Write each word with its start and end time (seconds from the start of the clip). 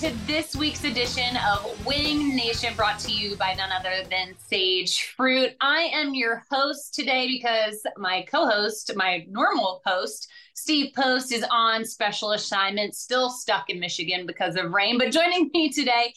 To 0.00 0.26
this 0.26 0.56
week's 0.56 0.84
edition 0.84 1.36
of 1.46 1.86
Wing 1.86 2.34
Nation 2.34 2.72
brought 2.74 2.98
to 3.00 3.12
you 3.12 3.36
by 3.36 3.52
none 3.52 3.70
other 3.70 4.02
than 4.08 4.34
Sage 4.38 5.02
Fruit. 5.14 5.50
I 5.60 5.90
am 5.92 6.14
your 6.14 6.42
host 6.50 6.94
today 6.94 7.28
because 7.28 7.82
my 7.98 8.22
co 8.22 8.48
host, 8.48 8.92
my 8.96 9.26
normal 9.28 9.82
host, 9.84 10.30
Steve 10.54 10.94
Post, 10.94 11.32
is 11.32 11.44
on 11.50 11.84
special 11.84 12.32
assignment, 12.32 12.94
still 12.94 13.28
stuck 13.28 13.68
in 13.68 13.78
Michigan 13.78 14.24
because 14.24 14.56
of 14.56 14.72
rain. 14.72 14.96
But 14.96 15.12
joining 15.12 15.50
me 15.52 15.70
today 15.70 16.14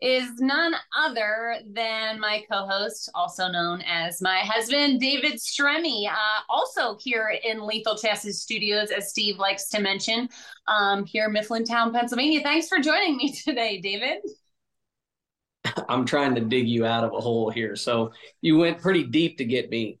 is 0.00 0.38
none 0.38 0.74
other 0.96 1.56
than 1.72 2.20
my 2.20 2.44
co-host, 2.50 3.10
also 3.14 3.48
known 3.48 3.82
as 3.82 4.22
my 4.22 4.38
husband, 4.40 5.00
David 5.00 5.34
Stremme, 5.34 6.08
uh, 6.08 6.40
also 6.48 6.96
here 7.00 7.36
in 7.44 7.66
Lethal 7.66 7.96
Chassis 7.96 8.32
Studios, 8.32 8.90
as 8.90 9.10
Steve 9.10 9.38
likes 9.38 9.68
to 9.70 9.80
mention, 9.80 10.28
um, 10.68 11.04
here 11.04 11.26
in 11.26 11.32
Mifflintown, 11.32 11.92
Pennsylvania. 11.92 12.40
Thanks 12.42 12.68
for 12.68 12.78
joining 12.78 13.16
me 13.16 13.32
today, 13.44 13.80
David. 13.80 14.18
I'm 15.88 16.04
trying 16.04 16.34
to 16.36 16.40
dig 16.40 16.68
you 16.68 16.86
out 16.86 17.04
of 17.04 17.12
a 17.12 17.20
hole 17.20 17.50
here. 17.50 17.74
So 17.74 18.12
you 18.40 18.56
went 18.56 18.80
pretty 18.80 19.04
deep 19.04 19.38
to 19.38 19.44
get 19.44 19.68
me. 19.68 19.98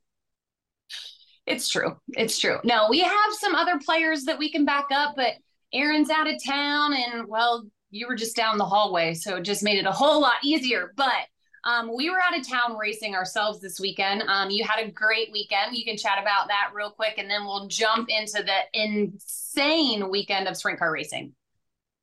It's 1.46 1.68
true. 1.68 1.96
It's 2.10 2.38
true. 2.38 2.58
No, 2.62 2.88
we 2.90 3.00
have 3.00 3.32
some 3.32 3.54
other 3.54 3.78
players 3.84 4.24
that 4.24 4.38
we 4.38 4.50
can 4.50 4.64
back 4.64 4.86
up, 4.92 5.14
but 5.16 5.34
Aaron's 5.72 6.10
out 6.10 6.28
of 6.28 6.42
town 6.44 6.94
and 6.94 7.26
well, 7.26 7.66
you 7.90 8.06
were 8.06 8.14
just 8.14 8.36
down 8.36 8.58
the 8.58 8.64
hallway, 8.64 9.14
so 9.14 9.36
it 9.36 9.42
just 9.42 9.62
made 9.62 9.78
it 9.78 9.86
a 9.86 9.92
whole 9.92 10.20
lot 10.20 10.36
easier. 10.42 10.92
But 10.96 11.26
um, 11.64 11.90
we 11.94 12.10
were 12.10 12.20
out 12.20 12.38
of 12.38 12.48
town 12.48 12.76
racing 12.76 13.14
ourselves 13.14 13.60
this 13.60 13.80
weekend. 13.80 14.22
Um, 14.22 14.50
you 14.50 14.64
had 14.64 14.84
a 14.84 14.90
great 14.90 15.30
weekend. 15.32 15.76
You 15.76 15.84
can 15.84 15.96
chat 15.96 16.18
about 16.20 16.48
that 16.48 16.70
real 16.74 16.90
quick, 16.90 17.14
and 17.18 17.30
then 17.30 17.44
we'll 17.44 17.66
jump 17.68 18.08
into 18.08 18.42
the 18.42 18.80
insane 18.80 20.08
weekend 20.10 20.48
of 20.48 20.56
sprint 20.56 20.78
car 20.78 20.92
racing. 20.92 21.32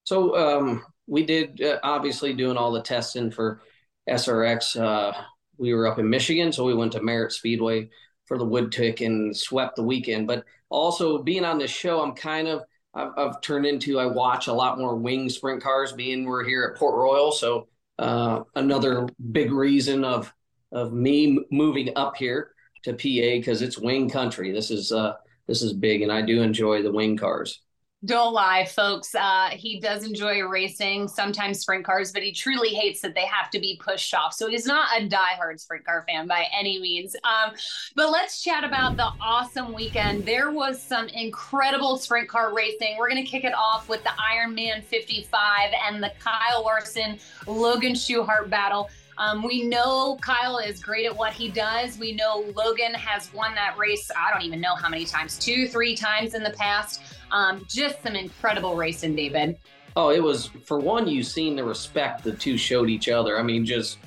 So 0.03 0.36
um, 0.36 0.83
we 1.08 1.25
did 1.25 1.61
uh, 1.61 1.80
obviously 1.83 2.33
doing 2.33 2.58
all 2.58 2.72
the 2.72 2.81
testing 2.81 3.31
for 3.31 3.61
SRX. 4.09 4.80
Uh, 4.80 5.14
we 5.58 5.73
were 5.73 5.88
up 5.88 5.99
in 5.99 6.09
Michigan, 6.09 6.52
so 6.52 6.66
we 6.66 6.75
went 6.75 6.92
to 6.94 7.02
Merritt 7.02 7.31
Speedway 7.31 7.89
for 8.25 8.38
the 8.38 8.45
wood 8.45 8.72
tick 8.72 9.02
and 9.02 9.36
swept 9.36 9.75
the 9.75 9.83
weekend. 9.83 10.27
But 10.27 10.44
also 10.70 11.23
being 11.23 11.45
on 11.45 11.58
this 11.58 11.72
show, 11.72 12.02
I'm 12.02 12.14
kind 12.14 12.47
of 12.47 12.64
I've, 12.96 13.12
I've, 13.18 13.42
turned 13.42 13.66
into 13.66 14.00
I 14.00 14.06
watch 14.06 14.48
a 14.48 14.54
lot 14.54 14.80
more 14.80 14.96
wing 14.96 15.30
sprint 15.30 15.62
cars 15.62 15.92
being 15.92 16.26
we're 16.26 16.44
here 16.44 16.64
at 16.64 16.80
Port 16.80 16.96
Royal. 16.96 17.32
So 17.32 17.68
uh, 18.00 18.42
another 18.56 19.08
big 19.32 19.52
reason 19.52 20.04
of 20.04 20.34
of 20.72 20.94
me 20.94 21.40
moving 21.52 21.92
up 21.96 22.16
here 22.18 22.52
to 22.84 22.94
PA 22.94 23.38
because 23.38 23.62
it's 23.62 23.78
wing 23.78 24.10
country. 24.10 24.52
This 24.52 24.72
is 24.72 24.92
uh, 24.92 25.14
this 25.48 25.62
is 25.62 25.73
big, 25.73 26.02
and 26.02 26.12
I 26.12 26.22
do 26.22 26.42
enjoy 26.42 26.82
the 26.82 26.92
wing 26.92 27.18
cars. 27.18 27.62
Don't 28.06 28.34
lie, 28.34 28.66
folks. 28.66 29.16
Uh, 29.16 29.50
he 29.52 29.80
does 29.80 30.05
enjoy 30.05 30.42
racing, 30.43 31.08
sometimes 31.08 31.61
sprint 31.61 31.86
cars, 31.86 32.11
but 32.11 32.21
he 32.21 32.32
truly 32.32 32.70
hates 32.70 33.02
that 33.02 33.16
they 33.16 33.26
have 33.26 33.49
to 33.52 33.60
be 33.60 33.80
pushed 33.83 34.14
off. 34.14 34.33
So 34.33 34.48
he's 34.48 34.66
not 34.66 35.02
a 35.02 35.08
diehard 35.08 35.60
sprint 35.60 35.86
car 35.86 36.04
fan 36.08 36.27
by 36.27 36.45
any 36.58 36.80
means. 36.80 37.16
Um, 37.23 37.55
but 37.95 38.11
let's 38.11 38.43
chat 38.43 38.64
about 38.64 38.98
the 38.98 39.10
awesome 39.21 39.73
weekend. 39.73 40.26
There 40.26 40.52
was 40.52 40.82
some 40.82 41.08
incredible 41.08 41.98
sprint 41.98 42.30
car 42.30 42.54
racing. 42.54 42.98
We're 42.99 43.10
going 43.10 43.23
to 43.23 43.30
kick 43.30 43.43
it 43.43 43.54
off 43.55 43.89
with 43.89 44.04
the 44.04 44.11
Ironman 44.11 44.83
55 44.83 45.72
and 45.87 46.04
the 46.04 46.11
Kyle 46.20 46.64
Larson 46.64 47.17
Logan 47.48 47.93
Schuchart 47.93 48.49
battle. 48.49 48.89
Um, 49.17 49.43
we 49.43 49.64
know 49.64 50.17
Kyle 50.21 50.58
is 50.58 50.81
great 50.81 51.05
at 51.05 51.15
what 51.15 51.33
he 51.33 51.49
does. 51.49 51.98
We 51.98 52.14
know 52.14 52.45
Logan 52.55 52.93
has 52.93 53.33
won 53.33 53.55
that 53.55 53.77
race, 53.77 54.11
I 54.15 54.31
don't 54.31 54.43
even 54.43 54.59
know 54.59 54.76
how 54.76 54.89
many 54.89 55.05
times, 55.05 55.37
two, 55.39 55.67
three 55.67 55.95
times 55.95 56.33
in 56.33 56.43
the 56.43 56.52
past. 56.52 57.02
Um, 57.31 57.65
just 57.70 58.02
some 58.04 58.15
incredible 58.15 58.75
racing, 58.75 59.15
David. 59.15 59.58
Oh, 59.95 60.09
it 60.09 60.21
was, 60.21 60.48
for 60.65 60.80
one, 60.80 61.08
you've 61.08 61.27
seen 61.27 61.55
the 61.55 61.64
respect 61.64 62.23
the 62.23 62.33
two 62.33 62.58
showed 62.58 62.89
each 62.89 63.08
other. 63.08 63.39
I 63.39 63.43
mean, 63.43 63.65
just 63.65 63.99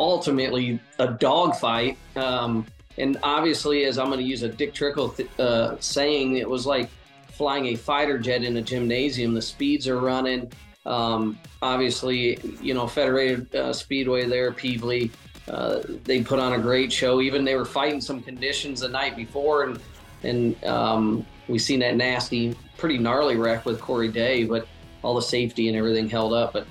ultimately 0.00 0.80
a 0.98 1.08
dogfight. 1.08 1.98
Um, 2.16 2.66
and 2.96 3.18
obviously, 3.22 3.84
as 3.84 3.98
I'm 3.98 4.06
going 4.06 4.20
to 4.20 4.24
use 4.24 4.42
a 4.42 4.48
Dick 4.48 4.72
Trickle 4.72 5.10
th- 5.10 5.28
uh, 5.38 5.76
saying, 5.80 6.38
it 6.38 6.48
was 6.48 6.64
like 6.64 6.88
flying 7.32 7.66
a 7.66 7.74
fighter 7.74 8.18
jet 8.18 8.42
in 8.42 8.56
a 8.56 8.62
gymnasium. 8.62 9.34
The 9.34 9.42
speeds 9.42 9.86
are 9.86 9.98
running. 9.98 10.50
Um, 10.86 11.38
obviously, 11.62 12.38
you 12.62 12.72
know, 12.72 12.86
Federated 12.86 13.54
uh, 13.54 13.72
Speedway 13.72 14.26
there, 14.26 14.52
Pevely, 14.52 15.10
uh, 15.48 15.80
they 16.04 16.22
put 16.22 16.38
on 16.38 16.54
a 16.54 16.58
great 16.58 16.92
show. 16.92 17.20
Even 17.20 17.44
they 17.44 17.56
were 17.56 17.64
fighting 17.64 18.00
some 18.00 18.22
conditions 18.22 18.80
the 18.80 18.88
night 18.88 19.16
before, 19.16 19.64
and 19.64 19.80
and 20.22 20.64
um, 20.64 21.26
we 21.48 21.58
seen 21.58 21.80
that 21.80 21.96
nasty, 21.96 22.56
pretty 22.78 22.98
gnarly 22.98 23.36
wreck 23.36 23.64
with 23.64 23.80
Corey 23.80 24.08
Day, 24.08 24.44
but 24.44 24.66
all 25.02 25.14
the 25.14 25.22
safety 25.22 25.68
and 25.68 25.76
everything 25.76 26.08
held 26.08 26.32
up. 26.32 26.52
But 26.52 26.66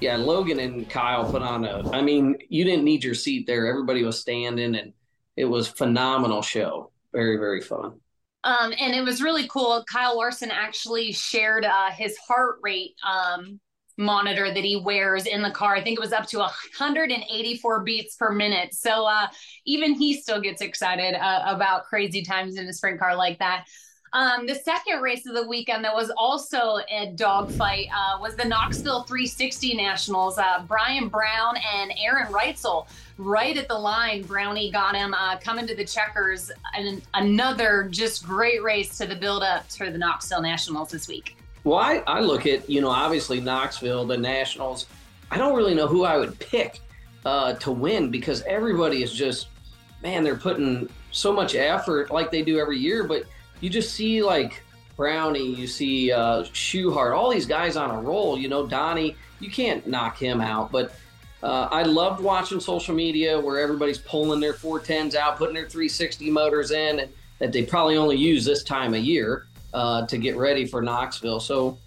yeah, 0.00 0.16
Logan 0.16 0.60
and 0.60 0.88
Kyle 0.90 1.30
put 1.30 1.42
on 1.42 1.64
a. 1.64 1.90
I 1.90 2.02
mean, 2.02 2.36
you 2.48 2.64
didn't 2.64 2.84
need 2.84 3.02
your 3.02 3.14
seat 3.14 3.46
there. 3.46 3.66
Everybody 3.66 4.02
was 4.02 4.20
standing, 4.20 4.74
and 4.74 4.92
it 5.36 5.46
was 5.46 5.68
phenomenal 5.68 6.42
show. 6.42 6.90
Very 7.12 7.38
very 7.38 7.62
fun. 7.62 8.00
Um, 8.46 8.72
and 8.78 8.94
it 8.94 9.02
was 9.02 9.20
really 9.20 9.48
cool. 9.48 9.84
Kyle 9.90 10.16
Larson 10.16 10.52
actually 10.52 11.10
shared 11.10 11.64
uh, 11.64 11.90
his 11.90 12.16
heart 12.16 12.60
rate 12.62 12.94
um, 13.04 13.58
monitor 13.98 14.54
that 14.54 14.62
he 14.62 14.76
wears 14.76 15.26
in 15.26 15.42
the 15.42 15.50
car. 15.50 15.74
I 15.74 15.82
think 15.82 15.98
it 15.98 16.00
was 16.00 16.12
up 16.12 16.26
to 16.28 16.38
184 16.38 17.82
beats 17.82 18.14
per 18.14 18.30
minute. 18.30 18.72
So 18.72 19.04
uh, 19.04 19.26
even 19.64 19.94
he 19.94 20.14
still 20.14 20.40
gets 20.40 20.62
excited 20.62 21.16
uh, 21.16 21.42
about 21.46 21.86
crazy 21.86 22.22
times 22.22 22.56
in 22.56 22.68
a 22.68 22.72
sprint 22.72 23.00
car 23.00 23.16
like 23.16 23.40
that. 23.40 23.66
Um, 24.12 24.46
the 24.46 24.54
second 24.54 25.02
race 25.02 25.26
of 25.26 25.34
the 25.34 25.46
weekend 25.46 25.84
that 25.84 25.94
was 25.94 26.10
also 26.16 26.78
a 26.88 27.12
dogfight 27.16 27.88
uh, 27.92 28.18
was 28.20 28.36
the 28.36 28.44
Knoxville 28.44 29.02
360 29.02 29.74
Nationals. 29.74 30.38
Uh, 30.38 30.62
Brian 30.68 31.08
Brown 31.08 31.56
and 31.74 31.92
Aaron 31.98 32.32
Reutzel 32.32 32.86
right 33.18 33.56
at 33.56 33.68
the 33.68 33.78
line. 33.78 34.22
Brownie 34.22 34.70
got 34.70 34.94
him 34.94 35.14
uh, 35.14 35.38
coming 35.38 35.66
to 35.66 35.74
the 35.74 35.84
checkers. 35.84 36.50
And 36.74 37.02
another 37.14 37.88
just 37.90 38.24
great 38.24 38.62
race 38.62 38.96
to 38.98 39.06
the 39.06 39.16
build 39.16 39.42
up 39.42 39.70
for 39.70 39.90
the 39.90 39.98
Knoxville 39.98 40.42
Nationals 40.42 40.90
this 40.90 41.08
week. 41.08 41.36
Well, 41.64 41.78
I, 41.78 42.02
I 42.06 42.20
look 42.20 42.46
at, 42.46 42.68
you 42.70 42.80
know, 42.80 42.90
obviously 42.90 43.40
Knoxville, 43.40 44.06
the 44.06 44.16
Nationals. 44.16 44.86
I 45.30 45.38
don't 45.38 45.56
really 45.56 45.74
know 45.74 45.88
who 45.88 46.04
I 46.04 46.16
would 46.16 46.38
pick 46.38 46.80
uh, 47.24 47.54
to 47.54 47.72
win 47.72 48.10
because 48.10 48.42
everybody 48.42 49.02
is 49.02 49.12
just, 49.12 49.48
man, 50.02 50.22
they're 50.22 50.36
putting 50.36 50.88
so 51.10 51.32
much 51.32 51.54
effort 51.54 52.10
like 52.10 52.30
they 52.30 52.42
do 52.42 52.60
every 52.60 52.78
year. 52.78 53.02
But 53.02 53.24
you 53.60 53.70
just 53.70 53.94
see 53.94 54.22
like 54.22 54.62
Brownie, 54.96 55.54
you 55.54 55.66
see 55.66 56.12
uh, 56.12 56.44
Schuchart, 56.44 57.16
all 57.16 57.30
these 57.30 57.46
guys 57.46 57.76
on 57.76 57.90
a 57.90 58.00
roll. 58.00 58.38
You 58.38 58.48
know, 58.48 58.66
Donnie, 58.66 59.16
you 59.40 59.50
can't 59.50 59.86
knock 59.86 60.18
him 60.18 60.40
out. 60.40 60.70
But 60.70 60.94
uh, 61.42 61.68
I 61.70 61.82
loved 61.82 62.22
watching 62.22 62.60
social 62.60 62.94
media 62.94 63.38
where 63.38 63.58
everybody's 63.58 63.98
pulling 63.98 64.40
their 64.40 64.54
410s 64.54 65.14
out, 65.14 65.36
putting 65.36 65.54
their 65.54 65.68
360 65.68 66.30
motors 66.30 66.70
in, 66.70 67.00
and 67.00 67.12
that 67.38 67.52
they 67.52 67.64
probably 67.64 67.96
only 67.96 68.16
use 68.16 68.44
this 68.44 68.62
time 68.62 68.94
of 68.94 69.00
year 69.00 69.46
uh, 69.74 70.06
to 70.06 70.16
get 70.16 70.36
ready 70.36 70.66
for 70.66 70.80
Knoxville. 70.82 71.40
So 71.40 71.78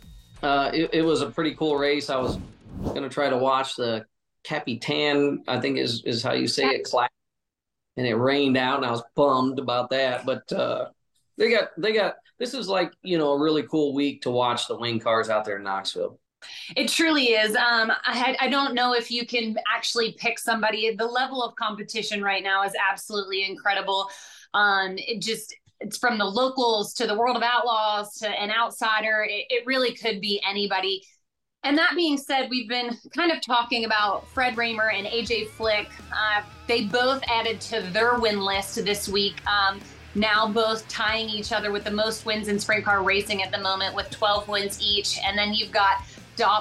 uh, 0.43 0.69
it, 0.73 0.89
it, 0.93 1.01
was 1.01 1.21
a 1.21 1.29
pretty 1.29 1.55
cool 1.55 1.77
race. 1.77 2.09
I 2.09 2.17
was 2.17 2.37
going 2.83 3.01
to 3.01 3.09
try 3.09 3.29
to 3.29 3.37
watch 3.37 3.75
the 3.75 4.05
Capitani, 4.45 5.39
I 5.47 5.59
think 5.59 5.77
is 5.77 6.03
is 6.05 6.23
how 6.23 6.33
you 6.33 6.47
say 6.47 6.65
it, 6.65 6.83
class, 6.85 7.09
and 7.97 8.07
it 8.07 8.15
rained 8.15 8.55
out, 8.55 8.77
and 8.77 8.85
I 8.85 8.91
was 8.91 9.03
bummed 9.15 9.59
about 9.59 9.89
that. 9.89 10.25
But 10.25 10.51
uh, 10.53 10.89
they 11.37 11.49
got 11.49 11.69
they 11.77 11.91
got 11.91 12.15
this 12.37 12.53
is 12.53 12.69
like 12.69 12.93
you 13.01 13.17
know 13.17 13.33
a 13.33 13.39
really 13.39 13.63
cool 13.63 13.93
week 13.93 14.21
to 14.21 14.31
watch 14.31 14.67
the 14.67 14.77
wing 14.77 14.99
cars 14.99 15.29
out 15.29 15.43
there 15.43 15.57
in 15.57 15.63
Knoxville. 15.63 16.19
It 16.75 16.89
truly 16.89 17.25
is. 17.25 17.55
Um, 17.55 17.91
I 18.05 18.15
had, 18.15 18.37
I 18.39 18.49
don't 18.49 18.73
know 18.73 18.93
if 18.93 19.11
you 19.11 19.25
can 19.25 19.57
actually 19.73 20.13
pick 20.13 20.39
somebody. 20.39 20.95
The 20.95 21.05
level 21.05 21.43
of 21.43 21.55
competition 21.55 22.21
right 22.23 22.43
now 22.43 22.63
is 22.63 22.73
absolutely 22.91 23.45
incredible. 23.45 24.09
Um, 24.53 24.95
it 24.97 25.21
just 25.21 25.55
it's 25.79 25.97
from 25.97 26.17
the 26.17 26.25
locals 26.25 26.93
to 26.95 27.07
the 27.07 27.17
World 27.17 27.37
of 27.37 27.43
Outlaws 27.43 28.15
to 28.17 28.29
an 28.29 28.51
outsider. 28.51 29.25
It, 29.29 29.45
it 29.49 29.65
really 29.65 29.93
could 29.93 30.21
be 30.21 30.41
anybody 30.47 31.03
And 31.63 31.77
that 31.77 31.93
being 31.95 32.17
said, 32.17 32.49
we've 32.49 32.69
been 32.69 32.97
kind 33.15 33.31
of 33.31 33.41
talking 33.41 33.85
about 33.85 34.27
Fred 34.29 34.55
Rahmer 34.55 34.93
and 34.93 35.05
AJ 35.07 35.49
Flick. 35.49 35.89
Uh, 36.11 36.41
they 36.67 36.85
both 36.85 37.21
added 37.27 37.59
to 37.61 37.81
their 37.91 38.17
win 38.17 38.39
list 38.39 38.75
this 38.85 39.09
week. 39.09 39.35
Um, 39.45 39.81
now 40.15 40.47
both 40.47 40.87
tying 40.87 41.29
each 41.29 41.51
other 41.51 41.71
with 41.71 41.83
the 41.83 41.91
most 41.91 42.25
wins 42.25 42.47
in 42.47 42.59
sprint 42.59 42.85
car 42.85 43.03
racing 43.03 43.43
at 43.43 43.51
the 43.51 43.59
moment 43.59 43.93
with 43.95 44.09
12 44.09 44.47
wins 44.47 44.81
each. 44.81 45.19
And 45.23 45.37
then 45.37 45.53
you've 45.53 45.71
got 45.71 45.97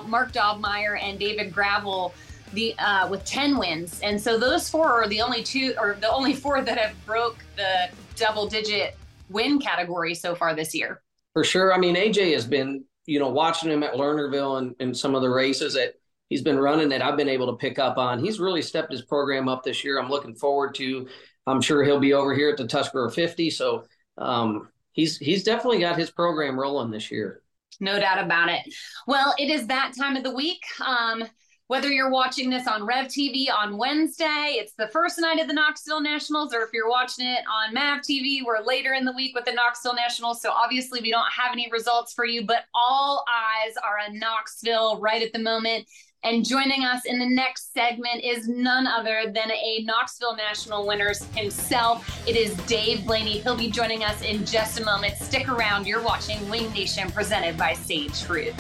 Mark 0.07 0.33
Dobmeier 0.33 1.01
and 1.03 1.19
David 1.19 1.53
Gravel 1.53 2.15
the 2.55 2.75
uh, 2.79 3.07
with 3.09 3.25
10 3.25 3.59
wins. 3.59 4.01
And 4.01 4.21
so 4.21 4.39
those 4.39 4.71
four 4.71 4.87
are 4.91 5.07
the 5.09 5.21
only 5.21 5.43
two 5.43 5.75
or 5.79 5.99
the 6.01 6.11
only 6.11 6.33
four 6.33 6.63
that 6.63 6.79
have 6.79 6.95
broke 7.05 7.37
the 7.57 7.91
double 8.17 8.49
digit 8.49 8.97
win 9.29 9.59
category 9.59 10.15
so 10.15 10.35
far 10.35 10.55
this 10.55 10.75
year. 10.75 11.03
For 11.35 11.45
sure. 11.45 11.75
I 11.75 11.79
mean, 11.79 11.95
AJ 11.95 12.33
has 12.33 12.47
been 12.47 12.85
you 13.09 13.19
know, 13.19 13.31
watching 13.31 13.71
him 13.71 13.83
at 13.83 13.95
Lernerville 13.95 14.59
and, 14.59 14.77
and 14.81 14.95
some 14.95 15.15
of 15.15 15.23
the 15.23 15.31
races 15.31 15.73
that 15.73 15.95
he's 16.29 16.43
been 16.43 16.59
running 16.59 16.91
that 16.91 17.01
I've 17.01 17.17
been 17.17 17.31
able 17.31 17.47
to 17.47 17.57
pick 17.57 17.79
up 17.79 17.97
on. 17.97 18.23
He's 18.23 18.39
really 18.39 18.61
stepped 18.61 18.93
his 18.93 19.01
program 19.01 19.49
up 19.49 19.65
this 19.65 19.83
year. 19.83 19.99
I'm 19.99 20.11
looking 20.11 20.35
forward 20.35 20.75
to. 20.75 21.09
I'm 21.47 21.63
sure 21.63 21.83
he'll 21.83 21.99
be 21.99 22.13
over 22.13 22.35
here 22.35 22.51
at 22.51 22.59
the 22.59 22.67
Tuscarora 22.67 23.11
50. 23.11 23.49
So 23.49 23.85
um, 24.19 24.69
he's 24.93 25.17
he's 25.17 25.43
definitely 25.43 25.81
got 25.81 25.99
his 25.99 26.11
program 26.11 26.61
rolling 26.61 26.91
this 26.91 27.11
year. 27.11 27.41
No 27.81 27.99
doubt 27.99 28.25
about 28.25 28.49
it. 28.49 28.75
Well, 29.07 29.35
it 29.39 29.51
is 29.51 29.67
that 29.69 29.95
time 29.99 30.17
of 30.17 30.25
the 30.25 30.35
week. 30.35 30.63
Um, 30.85 31.25
whether 31.69 31.91
you're 31.91 32.11
watching 32.11 32.49
this 32.49 32.67
on 32.67 32.87
Rev 32.87 33.09
TV 33.09 33.53
on 33.55 33.77
Wednesday, 33.77 34.55
it's 34.57 34.73
the 34.73 34.89
first 34.89 35.21
night 35.21 35.39
of 35.39 35.49
the 35.49 35.53
Knoxville 35.53 36.01
Nationals, 36.01 36.55
or 36.55 36.63
if 36.63 36.71
you're 36.73 36.89
watching 36.89 37.27
it 37.27 37.41
on 37.47 37.75
Mav 37.75 38.01
TV, 38.01 38.41
we're 38.43 38.65
later 38.65 38.95
in 38.95 39.05
the 39.05 39.13
week 39.13 39.35
with 39.35 39.45
the 39.45 39.53
Knoxville 39.53 39.95
Nationals. 39.95 40.41
So 40.41 40.51
obviously, 40.51 41.01
we 41.03 41.11
don't 41.11 41.31
have 41.31 41.53
any 41.53 41.71
results 41.71 42.15
for 42.15 42.25
you, 42.25 42.47
but 42.47 42.65
all 42.75 43.23
eyes 43.29 43.75
are 43.77 43.99
on 43.99 44.19
Knoxville 44.19 44.99
right 44.99 45.23
at 45.23 45.35
the 45.35 45.39
moment. 45.39 45.87
And 46.25 46.45
joining 46.45 46.85
us 46.85 47.05
in 47.05 47.19
the 47.21 47.29
next 47.29 47.73
segment 47.73 48.25
is 48.25 48.49
none 48.49 48.89
other 48.89 49.25
than 49.27 49.51
a 49.53 49.85
Knoxville 49.85 50.37
National 50.37 50.85
winners 50.85 51.25
himself. 51.35 52.27
It 52.27 52.35
is 52.35 52.57
Dave 52.67 53.07
Blaney. 53.07 53.39
He'll 53.39 53.57
be 53.57 53.71
joining 53.71 54.03
us 54.03 54.21
in 54.23 54.45
just 54.45 54.81
a 54.81 54.85
moment. 54.85 55.17
Stick 55.17 55.49
around. 55.49 55.87
You're 55.87 56.03
watching 56.03 56.49
Wing 56.49 56.73
Nation 56.73 57.09
presented 57.13 57.57
by 57.57 57.73
Sage 57.73 58.23
Fruit. 58.23 58.53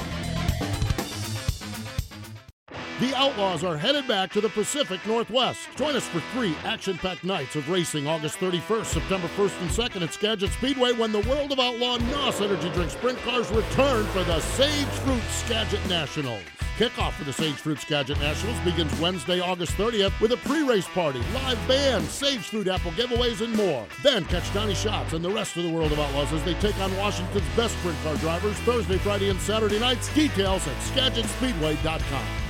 The 3.00 3.14
Outlaws 3.14 3.62
are 3.62 3.76
headed 3.76 4.08
back 4.08 4.32
to 4.32 4.40
the 4.40 4.48
Pacific 4.48 5.04
Northwest. 5.06 5.60
Join 5.76 5.94
us 5.94 6.06
for 6.06 6.20
three 6.32 6.56
action 6.64 6.96
packed 6.98 7.22
nights 7.22 7.54
of 7.54 7.68
racing 7.68 8.06
August 8.06 8.38
31st, 8.38 8.86
September 8.86 9.28
1st, 9.36 9.60
and 9.60 9.70
2nd 9.70 10.02
at 10.02 10.14
Skagit 10.14 10.50
Speedway 10.50 10.92
when 10.92 11.12
the 11.12 11.20
World 11.28 11.52
of 11.52 11.60
Outlaw 11.60 11.96
NOS 11.96 12.40
Energy 12.40 12.70
Drink 12.70 12.90
Sprint 12.90 13.18
Cars 13.18 13.50
return 13.50 14.04
for 14.06 14.24
the 14.24 14.40
Sage 14.40 14.86
Fruit 14.86 15.22
Skagit 15.30 15.84
Nationals. 15.88 16.42
Kickoff 16.78 17.14
for 17.14 17.24
the 17.24 17.32
Sage 17.32 17.56
Fruit 17.56 17.80
Skagit 17.80 18.20
Nationals 18.20 18.56
begins 18.60 19.00
Wednesday, 19.00 19.40
August 19.40 19.72
30th 19.72 20.12
with 20.20 20.30
a 20.30 20.36
pre-race 20.36 20.86
party, 20.86 21.18
live 21.34 21.58
band, 21.66 22.04
Sage 22.04 22.38
Fruit 22.38 22.68
apple 22.68 22.92
giveaways, 22.92 23.40
and 23.40 23.52
more. 23.56 23.84
Then 24.04 24.24
catch 24.26 24.54
Donny 24.54 24.76
Schatz 24.76 25.12
and 25.12 25.24
the 25.24 25.28
rest 25.30 25.56
of 25.56 25.64
the 25.64 25.70
World 25.70 25.90
of 25.90 25.98
Outlaws 25.98 26.32
as 26.32 26.44
they 26.44 26.54
take 26.54 26.78
on 26.78 26.96
Washington's 26.96 27.48
best 27.56 27.76
sprint 27.80 28.00
car 28.04 28.14
drivers 28.18 28.56
Thursday, 28.58 28.98
Friday, 28.98 29.28
and 29.28 29.40
Saturday 29.40 29.80
nights. 29.80 30.14
Details 30.14 30.68
at 30.68 30.76
SkagitSpeedway.com. 30.76 32.47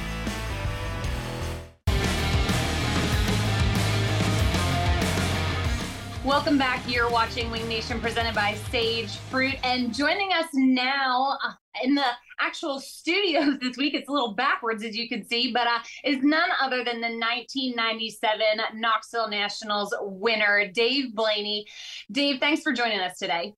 Welcome 6.28 6.58
back. 6.58 6.82
You're 6.86 7.10
watching 7.10 7.50
Wing 7.50 7.66
Nation 7.70 8.02
presented 8.02 8.34
by 8.34 8.52
Sage 8.70 9.16
Fruit. 9.16 9.54
And 9.64 9.94
joining 9.94 10.30
us 10.34 10.44
now 10.52 11.38
uh, 11.42 11.52
in 11.82 11.94
the 11.94 12.04
actual 12.38 12.80
studios 12.80 13.58
this 13.62 13.78
week, 13.78 13.94
it's 13.94 14.10
a 14.10 14.12
little 14.12 14.34
backwards 14.34 14.84
as 14.84 14.94
you 14.94 15.08
can 15.08 15.26
see, 15.26 15.52
but 15.52 15.66
uh, 15.66 15.78
is 16.04 16.22
none 16.22 16.50
other 16.60 16.84
than 16.84 17.00
the 17.00 17.08
1997 17.08 18.40
Knoxville 18.74 19.30
Nationals 19.30 19.94
winner, 20.02 20.70
Dave 20.70 21.14
Blaney. 21.14 21.64
Dave, 22.12 22.40
thanks 22.40 22.60
for 22.62 22.74
joining 22.74 23.00
us 23.00 23.16
today. 23.16 23.54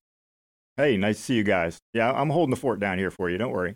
Hey, 0.77 0.95
nice 0.95 1.17
to 1.17 1.23
see 1.23 1.35
you 1.35 1.43
guys. 1.43 1.77
Yeah, 1.93 2.13
I'm 2.13 2.29
holding 2.29 2.51
the 2.51 2.59
fort 2.59 2.79
down 2.79 2.97
here 2.97 3.11
for 3.11 3.29
you. 3.29 3.37
Don't 3.37 3.51
worry. 3.51 3.75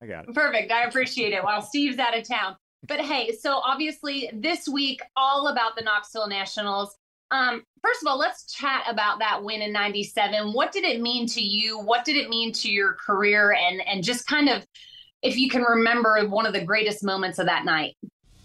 I 0.00 0.06
got 0.06 0.28
it. 0.28 0.34
Perfect. 0.36 0.70
I 0.70 0.84
appreciate 0.84 1.32
it 1.32 1.42
while 1.42 1.62
Steve's 1.62 1.98
out 1.98 2.16
of 2.16 2.28
town. 2.28 2.54
But 2.86 3.00
hey, 3.00 3.32
so 3.32 3.56
obviously 3.56 4.30
this 4.32 4.68
week, 4.68 5.00
all 5.16 5.48
about 5.48 5.74
the 5.76 5.82
Knoxville 5.82 6.28
Nationals. 6.28 6.96
Um, 7.30 7.62
first 7.82 8.02
of 8.02 8.08
all, 8.08 8.18
let's 8.18 8.52
chat 8.52 8.82
about 8.88 9.20
that 9.20 9.42
win 9.42 9.62
in 9.62 9.72
97. 9.72 10.52
What 10.52 10.72
did 10.72 10.84
it 10.84 11.00
mean 11.00 11.26
to 11.28 11.40
you? 11.40 11.78
What 11.78 12.04
did 12.04 12.16
it 12.16 12.28
mean 12.28 12.52
to 12.54 12.70
your 12.70 12.94
career? 12.94 13.52
And, 13.52 13.86
and 13.86 14.02
just 14.02 14.26
kind 14.26 14.48
of, 14.48 14.66
if 15.22 15.36
you 15.36 15.48
can 15.48 15.62
remember 15.62 16.26
one 16.28 16.46
of 16.46 16.52
the 16.52 16.64
greatest 16.64 17.04
moments 17.04 17.38
of 17.38 17.46
that 17.46 17.64
night. 17.64 17.96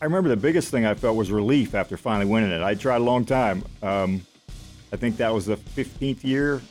I 0.01 0.05
remember 0.05 0.29
the 0.29 0.37
biggest 0.37 0.69
thing 0.69 0.85
I 0.85 0.93
felt 0.93 1.15
was 1.15 1.31
relief 1.31 1.73
after 1.73 1.97
finally 1.97 2.29
winning 2.29 2.51
it. 2.51 2.61
I 2.61 2.75
tried 2.75 2.97
a 2.97 3.03
long 3.03 3.25
time. 3.25 3.63
Um, 3.81 4.21
I 4.91 4.97
think 4.97 5.17
that 5.17 5.33
was 5.33 5.45
the 5.45 5.55
15th 5.55 6.23
year 6.23 6.61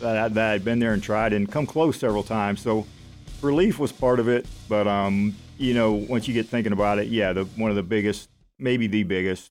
that, 0.00 0.16
I, 0.16 0.28
that 0.28 0.52
I'd 0.52 0.64
been 0.64 0.78
there 0.78 0.92
and 0.92 1.02
tried 1.02 1.32
and 1.32 1.50
come 1.50 1.66
close 1.66 1.98
several 1.98 2.22
times. 2.22 2.60
So 2.60 2.86
relief 3.42 3.78
was 3.78 3.90
part 3.90 4.20
of 4.20 4.28
it. 4.28 4.46
But, 4.68 4.86
um, 4.86 5.34
you 5.58 5.74
know, 5.74 5.92
once 5.92 6.28
you 6.28 6.34
get 6.34 6.46
thinking 6.46 6.72
about 6.72 6.98
it, 6.98 7.08
yeah, 7.08 7.32
the, 7.32 7.44
one 7.56 7.70
of 7.70 7.76
the 7.76 7.82
biggest, 7.82 8.28
maybe 8.58 8.86
the 8.86 9.02
biggest 9.02 9.50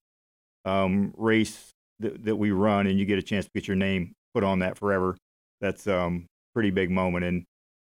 um, 0.64 1.14
race 1.18 1.73
that, 2.04 2.24
that 2.26 2.36
we 2.36 2.52
run 2.52 2.88
and 2.88 3.00
you 3.00 3.06
get 3.06 3.18
a 3.18 3.24
chance 3.24 3.46
to 3.46 3.52
get 3.54 3.68
your 3.68 3.76
name 3.76 4.14
put 4.34 4.44
on 4.44 4.60
that 4.60 4.78
forever. 4.78 5.18
That's 5.62 5.88
um 5.88 6.28
pretty 6.54 6.70
big 6.70 6.92
moment. 6.92 7.26
And 7.26 7.46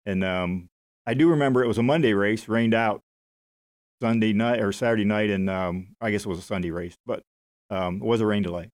and 0.06 0.25
um, 0.25 0.69
I 1.06 1.14
do 1.14 1.31
remember 1.31 1.62
it 1.62 1.69
was 1.69 1.78
a 1.78 1.82
Monday 1.82 2.12
race, 2.14 2.49
rained 2.49 2.75
out 2.75 3.00
Sunday 4.02 4.32
night 4.32 4.61
or 4.61 4.72
Saturday 4.72 5.05
night, 5.05 5.31
and 5.31 5.49
um, 5.49 5.88
I 6.00 6.11
guess 6.11 6.25
it 6.25 6.28
was 6.28 6.38
a 6.38 6.43
Sunday 6.43 6.70
race, 6.70 6.96
but 7.06 7.22
um, 7.70 7.96
it 7.96 8.05
was 8.05 8.20
a 8.20 8.26
rain 8.26 8.43
delay. 8.43 8.70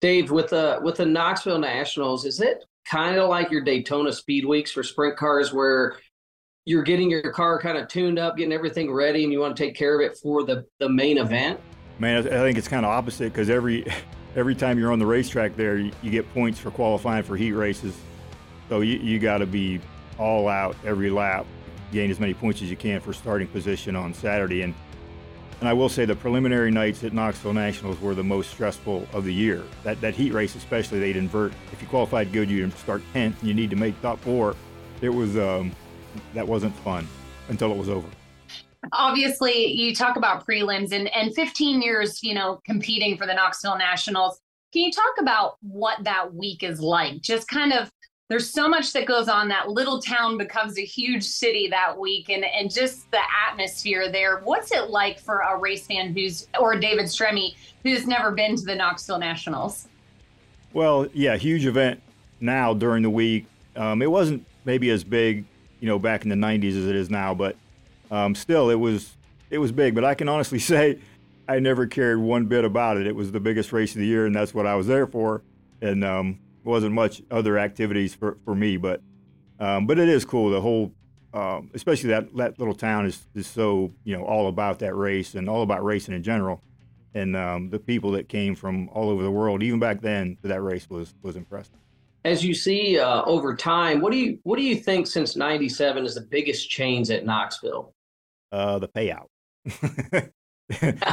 Dave, 0.00 0.30
with 0.30 0.50
the 0.50 0.78
with 0.82 0.96
the 0.96 1.06
Knoxville 1.06 1.58
Nationals, 1.58 2.24
is 2.24 2.40
it 2.40 2.64
kind 2.84 3.16
of 3.16 3.28
like 3.28 3.50
your 3.50 3.62
Daytona 3.62 4.12
Speed 4.12 4.44
Weeks 4.44 4.70
for 4.70 4.82
sprint 4.82 5.16
cars, 5.16 5.52
where 5.52 5.96
you're 6.66 6.82
getting 6.82 7.10
your 7.10 7.32
car 7.32 7.60
kind 7.60 7.78
of 7.78 7.88
tuned 7.88 8.18
up, 8.18 8.36
getting 8.36 8.52
everything 8.52 8.92
ready, 8.92 9.24
and 9.24 9.32
you 9.32 9.40
want 9.40 9.56
to 9.56 9.62
take 9.62 9.74
care 9.74 9.98
of 9.98 10.04
it 10.04 10.18
for 10.18 10.44
the 10.44 10.66
the 10.78 10.88
main 10.88 11.18
event? 11.18 11.58
Man, 11.98 12.18
I 12.18 12.22
think 12.22 12.58
it's 12.58 12.68
kind 12.68 12.84
of 12.84 12.90
opposite 12.90 13.32
because 13.32 13.48
every 13.48 13.86
every 14.36 14.54
time 14.54 14.78
you're 14.78 14.92
on 14.92 14.98
the 14.98 15.06
racetrack 15.06 15.56
there, 15.56 15.76
you, 15.76 15.92
you 16.02 16.10
get 16.10 16.32
points 16.32 16.58
for 16.58 16.70
qualifying 16.70 17.22
for 17.22 17.36
heat 17.36 17.52
races. 17.52 17.96
So 18.68 18.80
you, 18.80 18.98
you 18.98 19.18
got 19.18 19.38
to 19.38 19.46
be 19.46 19.80
all 20.18 20.48
out 20.48 20.76
every 20.84 21.10
lap, 21.10 21.46
gain 21.92 22.10
as 22.10 22.20
many 22.20 22.34
points 22.34 22.62
as 22.62 22.70
you 22.70 22.76
can 22.76 23.00
for 23.00 23.12
starting 23.12 23.48
position 23.48 23.96
on 23.96 24.14
Saturday. 24.14 24.62
And 24.62 24.74
and 25.60 25.68
I 25.68 25.72
will 25.72 25.88
say 25.88 26.04
the 26.04 26.16
preliminary 26.16 26.70
nights 26.70 27.04
at 27.04 27.12
Knoxville 27.12 27.52
Nationals 27.52 28.00
were 28.00 28.14
the 28.14 28.24
most 28.24 28.50
stressful 28.50 29.06
of 29.12 29.24
the 29.24 29.32
year. 29.32 29.62
That 29.84 30.00
that 30.00 30.14
heat 30.14 30.32
race 30.32 30.56
especially, 30.56 30.98
they'd 30.98 31.16
invert. 31.16 31.52
If 31.72 31.80
you 31.80 31.88
qualified 31.88 32.32
good, 32.32 32.50
you'd 32.50 32.76
start 32.78 33.02
10th, 33.14 33.38
and 33.40 33.48
you 33.48 33.54
need 33.54 33.70
to 33.70 33.76
make 33.76 34.00
top 34.02 34.20
four. 34.20 34.56
It 35.00 35.10
was 35.10 35.36
um, 35.36 35.72
that 36.34 36.46
wasn't 36.46 36.74
fun 36.80 37.06
until 37.48 37.70
it 37.70 37.78
was 37.78 37.88
over 37.88 38.08
obviously 38.92 39.72
you 39.72 39.94
talk 39.94 40.16
about 40.16 40.46
prelims 40.46 40.92
and, 40.92 41.08
and 41.14 41.34
15 41.34 41.82
years, 41.82 42.22
you 42.22 42.34
know, 42.34 42.60
competing 42.64 43.16
for 43.16 43.26
the 43.26 43.34
Knoxville 43.34 43.78
Nationals. 43.78 44.40
Can 44.72 44.82
you 44.82 44.92
talk 44.92 45.14
about 45.20 45.56
what 45.60 46.02
that 46.04 46.34
week 46.34 46.62
is 46.62 46.80
like? 46.80 47.20
Just 47.20 47.48
kind 47.48 47.72
of 47.72 47.90
there's 48.28 48.50
so 48.50 48.68
much 48.68 48.92
that 48.94 49.06
goes 49.06 49.28
on. 49.28 49.48
That 49.48 49.68
little 49.68 50.00
town 50.00 50.38
becomes 50.38 50.78
a 50.78 50.84
huge 50.84 51.22
city 51.22 51.68
that 51.68 51.96
week, 51.96 52.30
and 52.30 52.44
and 52.44 52.72
just 52.72 53.10
the 53.10 53.20
atmosphere 53.48 54.10
there. 54.10 54.40
What's 54.40 54.72
it 54.72 54.88
like 54.88 55.20
for 55.20 55.40
a 55.40 55.58
race 55.58 55.86
fan 55.86 56.14
who's 56.14 56.48
or 56.58 56.78
David 56.78 57.04
Stremme 57.04 57.54
who's 57.82 58.06
never 58.06 58.32
been 58.32 58.56
to 58.56 58.64
the 58.64 58.74
Knoxville 58.74 59.18
Nationals? 59.18 59.88
Well, 60.72 61.06
yeah, 61.12 61.36
huge 61.36 61.66
event 61.66 62.02
now 62.40 62.72
during 62.72 63.02
the 63.02 63.10
week. 63.10 63.46
Um, 63.76 64.00
it 64.00 64.10
wasn't 64.10 64.44
maybe 64.64 64.90
as 64.90 65.04
big, 65.04 65.44
you 65.80 65.86
know, 65.86 65.98
back 65.98 66.24
in 66.24 66.30
the 66.30 66.34
'90s 66.34 66.70
as 66.70 66.86
it 66.86 66.96
is 66.96 67.10
now, 67.10 67.34
but 67.34 67.56
um, 68.10 68.34
still, 68.34 68.70
it 68.70 68.76
was 68.76 69.16
it 69.50 69.58
was 69.58 69.72
big. 69.72 69.94
But 69.94 70.04
I 70.04 70.14
can 70.14 70.28
honestly 70.28 70.58
say, 70.72 70.98
I 71.48 71.58
never 71.58 71.86
cared 71.86 72.18
one 72.18 72.46
bit 72.46 72.64
about 72.64 72.96
it. 72.96 73.06
It 73.06 73.14
was 73.14 73.32
the 73.32 73.40
biggest 73.40 73.72
race 73.72 73.92
of 73.92 74.00
the 74.00 74.06
year, 74.06 74.26
and 74.26 74.34
that's 74.34 74.54
what 74.54 74.66
I 74.66 74.74
was 74.74 74.86
there 74.86 75.06
for. 75.06 75.42
And 75.80 76.04
um, 76.04 76.38
wasn't 76.62 76.94
much 76.94 77.22
other 77.30 77.58
activities 77.58 78.14
for, 78.14 78.38
for 78.44 78.54
me, 78.54 78.76
but 78.76 79.02
um, 79.60 79.86
but 79.86 79.98
it 79.98 80.08
is 80.08 80.24
cool. 80.24 80.50
The 80.50 80.60
whole, 80.60 80.92
um, 81.32 81.70
especially 81.74 82.10
that 82.10 82.34
that 82.36 82.58
little 82.58 82.74
town 82.74 83.06
is 83.06 83.26
is 83.34 83.46
so 83.46 83.92
you 84.04 84.16
know 84.16 84.24
all 84.24 84.48
about 84.48 84.78
that 84.80 84.94
race 84.94 85.34
and 85.34 85.48
all 85.48 85.62
about 85.62 85.84
racing 85.84 86.14
in 86.14 86.22
general. 86.22 86.62
And 87.16 87.36
um, 87.36 87.70
the 87.70 87.78
people 87.78 88.10
that 88.12 88.28
came 88.28 88.56
from 88.56 88.88
all 88.88 89.08
over 89.08 89.22
the 89.22 89.30
world, 89.30 89.62
even 89.62 89.78
back 89.78 90.00
then, 90.00 90.36
to 90.42 90.48
that 90.48 90.62
race 90.62 90.88
was 90.90 91.14
was 91.22 91.36
impressive 91.36 91.83
as 92.24 92.44
you 92.44 92.54
see 92.54 92.98
uh, 92.98 93.22
over 93.24 93.54
time, 93.56 94.00
what 94.00 94.12
do 94.12 94.18
you 94.18 94.38
what 94.44 94.56
do 94.58 94.62
you 94.64 94.76
think 94.76 95.06
since 95.06 95.36
'97 95.36 96.04
is 96.04 96.14
the 96.14 96.22
biggest 96.22 96.70
change 96.70 97.10
at 97.10 97.24
Knoxville? 97.26 97.92
Uh, 98.52 98.78
the 98.78 98.88
payout 98.88 99.26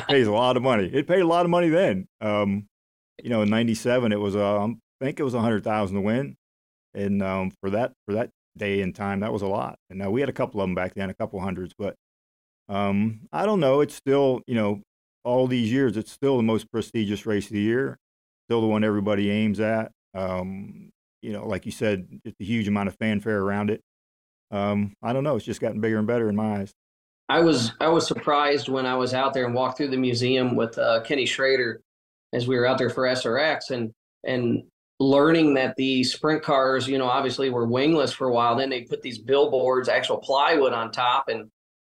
pays 0.08 0.28
a 0.28 0.32
lot 0.32 0.58
of 0.58 0.64
money. 0.64 0.90
It 0.94 1.08
paid 1.08 1.22
a 1.22 1.28
lot 1.28 1.46
of 1.46 1.50
money 1.52 1.70
then. 1.70 2.08
Um, 2.22 2.68
you 3.24 3.30
know, 3.30 3.42
in 3.42 3.50
'97 3.50 4.12
it 4.12 4.20
was 4.20 4.36
uh, 4.36 4.64
I 4.66 4.76
think 5.02 5.20
it 5.20 5.24
was 5.24 5.34
a 5.34 5.42
hundred 5.42 5.64
thousand 5.64 5.96
to 5.96 6.02
win, 6.02 6.36
and 6.94 7.22
um, 7.24 7.52
for 7.62 7.72
that 7.72 7.94
for 8.06 8.14
that 8.16 8.30
day 8.58 8.82
and 8.82 8.96
time 8.96 9.22
that 9.22 9.34
was 9.34 9.42
a 9.42 9.48
lot. 9.48 9.78
And 9.90 10.00
now 10.00 10.12
we 10.12 10.22
had 10.22 10.30
a 10.30 10.34
couple 10.34 10.62
of 10.62 10.68
them 10.68 10.76
back 10.76 10.94
then, 10.96 11.10
a 11.10 11.14
couple 11.14 11.40
hundreds, 11.40 11.74
but 11.78 11.96
Um, 12.70 13.22
I 13.34 13.46
don't 13.46 13.60
know. 13.60 13.82
It's 13.82 13.96
still, 13.96 14.42
you 14.48 14.56
know, 14.56 14.82
all 15.24 15.48
these 15.48 15.72
years, 15.72 15.98
it's 15.98 16.12
still 16.12 16.38
the 16.38 16.44
most 16.44 16.72
prestigious 16.72 17.26
race 17.26 17.48
of 17.48 17.54
the 17.54 17.62
year. 17.62 17.98
Still 18.48 18.62
the 18.62 18.68
one 18.68 18.84
everybody 18.84 19.30
aims 19.32 19.60
at. 19.60 19.92
Um, 20.16 20.90
you 21.22 21.34
know, 21.34 21.48
like 21.48 21.66
you 21.66 21.72
said, 21.72 22.08
it's 22.26 22.40
a 22.40 22.44
huge 22.44 22.68
amount 22.68 22.90
of 22.90 22.96
fanfare 22.96 23.40
around 23.40 23.70
it. 23.70 23.82
Um, 24.52 24.94
I 25.02 25.14
don't 25.14 25.24
know. 25.24 25.36
It's 25.36 25.46
just 25.46 25.62
gotten 25.62 25.82
bigger 25.82 25.98
and 25.98 26.08
better 26.08 26.30
in 26.30 26.36
my 26.36 26.60
eyes. 26.60 26.74
I 27.30 27.40
was 27.40 27.72
I 27.80 27.88
was 27.88 28.06
surprised 28.06 28.68
when 28.68 28.86
I 28.86 28.96
was 28.96 29.14
out 29.14 29.34
there 29.34 29.46
and 29.46 29.54
walked 29.54 29.78
through 29.78 29.90
the 29.90 29.98
museum 29.98 30.56
with 30.56 30.78
uh, 30.78 31.02
Kenny 31.02 31.26
Schrader 31.26 31.82
as 32.34 32.48
we 32.48 32.58
were 32.58 32.66
out 32.66 32.78
there 32.78 32.90
for 32.90 33.04
SRX 33.04 33.72
and 33.72 33.94
and 34.26 34.64
learning 35.00 35.56
that 35.56 35.76
the 35.78 36.04
sprint 36.04 36.44
cars, 36.44 36.88
you 36.88 36.98
know, 36.98 37.08
obviously 37.08 37.50
were 37.50 37.66
wingless 37.66 38.12
for 38.12 38.28
a 38.28 38.34
while. 38.34 38.56
Then 38.56 38.70
they 38.70 38.82
put 38.82 39.02
these 39.02 39.18
billboards, 39.18 39.90
actual 39.90 40.18
plywood 40.18 40.74
on 40.74 40.92
top, 40.92 41.30
and 41.30 41.50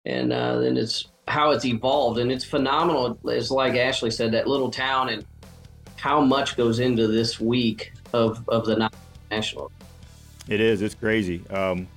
and 0.05 0.33
uh, 0.33 0.61
it's 0.63 1.09
how 1.27 1.51
it's 1.51 1.65
evolved, 1.65 2.19
and 2.19 2.31
it's 2.31 2.45
phenomenal. 2.45 3.19
It's 3.25 3.51
like 3.51 3.75
Ashley 3.75 4.11
said, 4.11 4.33
that 4.33 4.47
little 4.47 4.71
town 4.71 5.09
and 5.09 5.25
how 5.97 6.21
much 6.21 6.57
goes 6.57 6.79
into 6.79 7.07
this 7.07 7.41
week 7.41 7.93
of 8.13 8.49
of 8.49 8.67
the 8.67 8.77
national. 9.37 9.73
It 10.49 10.61
is. 10.61 10.83
It's 10.83 10.95
crazy. 10.95 11.43
Um, 11.49 11.89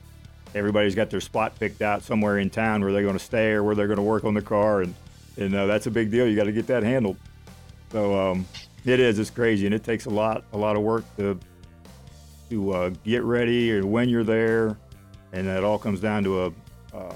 everybody's 0.56 0.96
got 0.96 1.10
their 1.10 1.22
spot 1.22 1.60
picked 1.60 1.82
out 1.82 2.03
somewhere 2.03 2.39
in 2.39 2.50
town 2.50 2.82
where 2.82 2.91
they're 2.91 3.03
going 3.03 3.17
to 3.17 3.24
stay 3.24 3.51
or 3.51 3.63
where 3.63 3.75
they're 3.75 3.88
going 3.88 3.98
to 3.98 4.03
work 4.03 4.24
on 4.24 4.34
the 4.34 4.41
car, 4.41 4.82
and 4.82 4.94
and 5.38 5.53
uh, 5.53 5.65
that's 5.65 5.88
a 5.88 5.91
big 5.91 6.12
deal. 6.12 6.27
You 6.27 6.36
got 6.36 6.46
to 6.46 6.51
get 6.51 6.67
that 6.67 6.84
handled. 6.84 7.17
So 7.91 8.32
um, 8.32 8.46
it 8.86 9.00
is. 9.00 9.20
It's 9.20 9.29
crazy, 9.29 9.65
and 9.65 9.75
it 9.75 9.84
takes 9.84 10.06
a 10.06 10.10
lot, 10.10 10.44
a 10.53 10.58
lot 10.58 10.75
of 10.75 10.82
work 10.82 11.03
to 11.17 11.39
to 12.50 12.72
uh, 12.72 12.89
get 13.03 13.24
ready 13.24 13.72
and 13.72 13.91
when 13.91 14.08
you're 14.08 14.24
there, 14.24 14.77
and 15.34 15.48
that 15.48 15.63
all 15.63 15.77
comes 15.77 16.00
down 16.00 16.24
to 16.24 16.46
a 16.46 16.53
uh, 16.94 17.13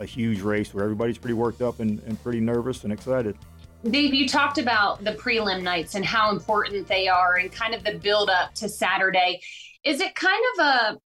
a 0.00 0.04
huge 0.04 0.40
race 0.40 0.74
where 0.74 0.84
everybody's 0.84 1.18
pretty 1.18 1.34
worked 1.34 1.62
up 1.62 1.80
and, 1.80 2.02
and 2.02 2.22
pretty 2.22 2.40
nervous 2.40 2.84
and 2.84 2.92
excited. 2.92 3.36
Dave, 3.90 4.14
you 4.14 4.26
talked 4.26 4.58
about 4.58 5.04
the 5.04 5.12
prelim 5.12 5.62
nights 5.62 5.94
and 5.94 6.04
how 6.04 6.30
important 6.30 6.88
they 6.88 7.06
are, 7.06 7.36
and 7.36 7.52
kind 7.52 7.74
of 7.74 7.84
the 7.84 7.98
build 7.98 8.30
up 8.30 8.54
to 8.54 8.68
Saturday. 8.68 9.40
Is 9.84 10.00
it 10.00 10.14
kind 10.14 10.42
of 10.54 10.64
a 10.64 10.98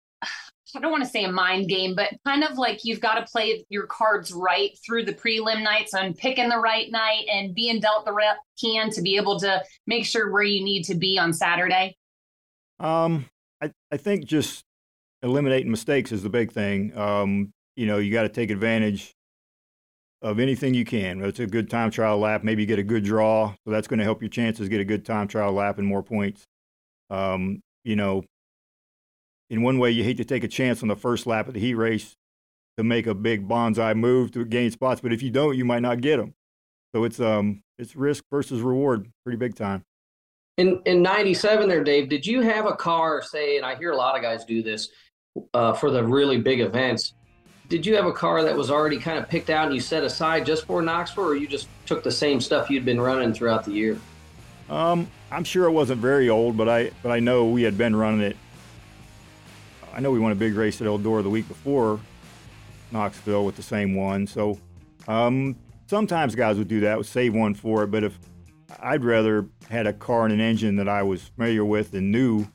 I 0.76 0.80
don't 0.80 0.92
want 0.92 1.04
to 1.04 1.10
say 1.10 1.24
a 1.24 1.32
mind 1.32 1.70
game, 1.70 1.96
but 1.96 2.14
kind 2.26 2.44
of 2.44 2.58
like 2.58 2.84
you've 2.84 3.00
got 3.00 3.16
to 3.16 3.32
play 3.32 3.66
your 3.70 3.88
cards 3.88 4.32
right 4.32 4.78
through 4.86 5.06
the 5.06 5.14
prelim 5.14 5.64
nights 5.64 5.94
on 5.94 6.14
picking 6.14 6.50
the 6.50 6.58
right 6.58 6.92
night 6.92 7.26
and 7.32 7.56
being 7.56 7.80
dealt 7.80 8.06
the 8.06 8.12
right 8.12 8.36
hand 8.62 8.92
to 8.94 9.02
be 9.02 9.16
able 9.16 9.40
to 9.40 9.64
make 9.88 10.06
sure 10.06 10.32
where 10.32 10.44
you 10.44 10.64
need 10.64 10.84
to 10.84 10.96
be 10.96 11.18
on 11.18 11.32
Saturday? 11.34 11.96
Um, 12.80 13.26
I, 13.62 13.72
I 13.92 13.98
think 13.98 14.26
just 14.26 14.66
eliminating 15.24 15.72
mistakes 15.72 16.12
is 16.12 16.22
the 16.22 16.30
big 16.30 16.52
thing. 16.52 16.96
Um, 16.98 17.54
you 17.76 17.88
know, 17.88 17.98
you 17.98 18.12
got 18.12 18.24
to 18.24 18.30
take 18.30 18.52
advantage 18.52 19.16
of 20.22 20.40
anything 20.40 20.74
you 20.74 20.86
can. 20.86 21.22
It's 21.24 21.40
a 21.40 21.48
good 21.48 21.70
time 21.70 21.92
trial 21.92 22.18
lap. 22.20 22.44
Maybe 22.44 22.64
you 22.64 22.68
get 22.68 22.80
a 22.80 22.84
good 22.84 23.04
draw, 23.04 23.54
so 23.66 23.72
that's 23.72 23.88
going 23.88 24.00
to 24.00 24.04
help 24.04 24.22
your 24.22 24.30
chances 24.30 24.70
get 24.70 24.80
a 24.80 24.86
good 24.86 25.06
time 25.06 25.28
trial 25.28 25.54
lap 25.54 25.78
and 25.78 25.88
more 25.88 26.04
points. 26.04 26.44
Um, 27.10 27.62
you 27.84 27.96
know, 27.96 28.24
in 29.50 29.62
one 29.62 29.80
way, 29.80 29.92
you 29.92 30.04
hate 30.04 30.18
to 30.18 30.26
take 30.26 30.44
a 30.44 30.48
chance 30.48 30.82
on 30.82 30.88
the 30.88 30.96
first 30.96 31.28
lap 31.28 31.48
of 31.48 31.54
the 31.54 31.60
heat 31.60 31.76
race 31.76 32.16
to 32.78 32.84
make 32.84 33.08
a 33.08 33.14
big 33.14 33.48
bonsai 33.48 33.96
move 33.96 34.32
to 34.32 34.46
gain 34.46 34.72
spots, 34.72 35.02
but 35.02 35.12
if 35.12 35.22
you 35.22 35.32
don't, 35.32 35.58
you 35.58 35.66
might 35.66 35.82
not 35.82 36.02
get 36.02 36.18
them. 36.18 36.34
So 36.94 37.04
it's 37.04 37.20
um 37.20 37.62
it's 37.78 37.96
risk 37.96 38.24
versus 38.32 38.62
reward, 38.62 39.12
pretty 39.24 39.38
big 39.38 39.56
time. 39.56 39.84
In 40.58 40.82
in 40.86 41.02
'97, 41.02 41.68
there, 41.68 41.84
Dave, 41.84 42.10
did 42.10 42.26
you 42.26 42.42
have 42.42 42.66
a 42.66 42.76
car? 42.76 43.22
Say, 43.22 43.58
and 43.58 43.66
I 43.66 43.76
hear 43.76 43.92
a 43.92 43.98
lot 43.98 44.16
of 44.16 44.22
guys 44.22 44.46
do 44.46 44.64
this 44.64 44.90
uh, 45.54 45.74
for 45.74 45.92
the 45.92 46.04
really 46.04 46.40
big 46.40 46.62
events. 46.62 47.14
Did 47.70 47.86
you 47.86 47.96
have 47.96 48.06
a 48.06 48.14
car 48.14 48.44
that 48.44 48.56
was 48.56 48.72
already 48.72 48.98
kind 48.98 49.20
of 49.20 49.28
picked 49.28 49.50
out 49.50 49.66
and 49.66 49.76
you 49.76 49.82
set 49.82 50.04
aside 50.04 50.46
just 50.46 50.66
for 50.66 50.82
Knoxville, 50.82 51.26
or 51.26 51.36
you 51.36 51.48
just 51.48 51.68
took 51.86 52.04
the 52.04 52.12
same 52.12 52.40
stuff 52.40 52.70
you'd 52.70 52.86
been 52.86 53.02
running 53.02 53.34
throughout 53.34 53.66
the 53.66 53.72
year? 53.72 54.00
Um, 54.70 55.10
I'm 55.32 55.44
sure 55.44 55.66
it 55.66 55.72
wasn't 55.72 56.02
very 56.02 56.30
old, 56.30 56.56
but 56.58 56.70
I 56.70 56.92
but 57.04 57.12
I 57.12 57.20
know 57.20 57.46
we 57.46 57.64
had 57.64 57.78
been 57.78 57.96
running 57.96 58.22
it 58.22 58.38
I 59.98 60.00
know 60.00 60.12
we 60.12 60.20
won 60.20 60.32
a 60.32 60.36
big 60.36 60.54
race 60.54 60.80
at 60.80 60.86
Eldora 60.86 61.24
the 61.24 61.30
week 61.30 61.48
before 61.48 62.00
Knoxville 62.92 63.44
with 63.44 63.56
the 63.56 63.64
same 63.64 63.96
one. 63.96 64.28
So 64.28 64.60
um, 65.08 65.56
sometimes 65.88 66.36
guys 66.36 66.60
would 66.60 66.68
do 66.68 66.82
that, 66.82 66.98
would 66.98 67.08
save 67.08 67.34
one 67.34 67.56
for 67.56 67.84
it. 67.84 67.88
But 67.88 68.04
if 68.04 68.20
I'd 68.80 69.04
rather 69.04 69.48
had 69.72 69.88
a 69.88 69.94
car 69.94 70.26
and 70.26 70.34
an 70.36 70.40
engine 70.40 70.76
that 70.76 70.88
I 70.88 71.02
was 71.02 71.24
familiar 71.24 71.66
with 71.66 71.96
and 71.96 72.12
knew 72.12 72.48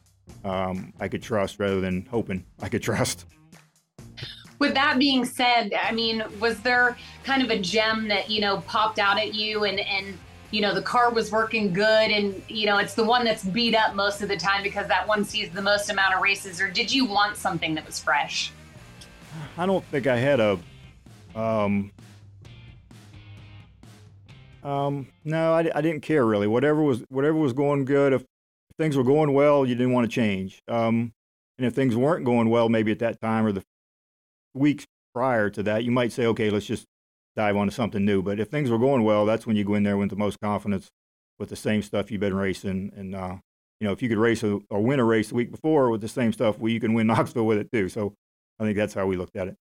um, 0.45 0.93
I 1.01 1.09
could 1.09 1.21
trust 1.21 1.59
rather 1.59 1.81
than 1.81 2.07
hoping 2.13 2.45
I 2.61 2.69
could 2.69 2.83
trust. 2.85 3.27
With 4.63 4.75
that 4.75 4.97
being 4.97 5.25
said, 5.25 5.75
I 5.75 5.91
mean, 5.91 6.23
was 6.39 6.61
there 6.61 6.97
kind 7.25 7.43
of 7.43 7.51
a 7.51 7.59
gem 7.59 8.07
that 8.07 8.31
you 8.31 8.41
know 8.41 8.61
popped 8.61 9.01
out 9.01 9.19
at 9.19 9.35
you 9.35 9.65
and 9.65 9.81
and 9.81 10.17
you 10.53 10.61
know 10.61 10.73
the 10.73 10.83
car 10.83 11.11
was 11.11 11.33
working 11.33 11.73
good 11.73 12.13
and 12.13 12.41
you 12.47 12.67
know 12.67 12.79
it's 12.79 12.95
the 12.95 13.03
one 13.03 13.25
that's 13.25 13.43
beat 13.43 13.75
up 13.75 13.97
most 13.97 14.23
of 14.23 14.29
the 14.29 14.37
time 14.37 14.63
because 14.63 14.87
that 14.87 15.09
one 15.09 15.25
sees 15.25 15.51
the 15.51 15.61
most 15.61 15.91
amount 15.91 16.15
of 16.15 16.23
races 16.23 16.61
or 16.61 16.71
did 16.71 16.95
you 16.95 17.05
want 17.05 17.37
something 17.37 17.75
that 17.75 17.85
was 17.85 17.99
fresh? 17.99 18.53
I 19.59 19.67
don't 19.67 19.85
think 19.87 20.07
i 20.07 20.17
had 20.17 20.39
a 20.39 20.57
um 21.35 21.91
um 24.63 25.09
no 25.25 25.55
I, 25.55 25.69
I 25.75 25.81
didn't 25.81 26.03
care 26.03 26.25
really. 26.25 26.47
Whatever 26.47 26.83
was 26.83 27.03
whatever 27.09 27.37
was 27.37 27.53
going 27.53 27.85
good 27.85 28.13
if, 28.13 28.21
if 28.23 28.77
things 28.79 28.97
were 28.97 29.03
going 29.03 29.33
well 29.33 29.67
you 29.67 29.75
didn't 29.75 29.93
want 29.93 30.09
to 30.09 30.15
change. 30.15 30.63
Um 30.69 31.13
and 31.59 31.67
if 31.67 31.75
things 31.75 31.97
weren't 31.97 32.25
going 32.25 32.49
well 32.49 32.69
maybe 32.69 32.93
at 32.93 33.01
that 33.01 33.21
time 33.21 33.45
or 33.45 33.51
the 33.51 33.65
weeks 34.55 34.87
prior 35.15 35.51
to 35.51 35.63
that 35.63 35.85
you 35.85 35.91
might 35.91 36.11
say 36.11 36.25
okay 36.25 36.49
let's 36.49 36.67
just 36.67 36.87
dive 37.37 37.57
onto 37.57 37.73
something 37.73 38.05
new. 38.05 38.23
But 38.23 38.41
if 38.41 38.49
things 38.49 38.71
were 38.71 38.79
going 38.79 39.05
well, 39.05 39.27
that's 39.27 39.47
when 39.47 39.57
you 39.57 39.65
go 39.65 39.75
in 39.75 39.83
there 39.83 39.97
with 39.97 40.11
the 40.11 40.17
most 40.17 40.41
confidence 40.41 40.91
with 41.39 41.49
the 41.49 41.57
same 41.57 41.83
stuff 41.83 42.11
you've 42.11 42.21
been 42.21 42.35
racing. 42.35 42.93
And, 42.97 43.15
uh, 43.15 43.37
you 43.81 43.87
know, 43.87 43.93
if 43.93 44.03
you 44.03 44.09
could 44.09 44.19
race 44.19 44.43
a, 44.43 44.61
or 44.71 44.81
win 44.81 45.01
a 45.01 45.05
race 45.05 45.31
the 45.31 45.35
week 45.35 45.51
before 45.51 45.91
with 45.91 46.01
the 46.01 46.09
same 46.09 46.33
stuff, 46.33 46.59
well, 46.59 46.71
you 46.71 46.81
can 46.81 46.95
win 46.95 47.07
Knoxville 47.09 47.47
with 47.47 47.59
it 47.59 47.73
too. 47.73 47.89
So 47.89 48.15
I 48.59 48.65
think 48.65 48.77
that's 48.77 48.95
how 48.95 49.07
we 49.07 49.17
looked 49.17 49.37
at 49.37 49.49
it. 49.49 49.57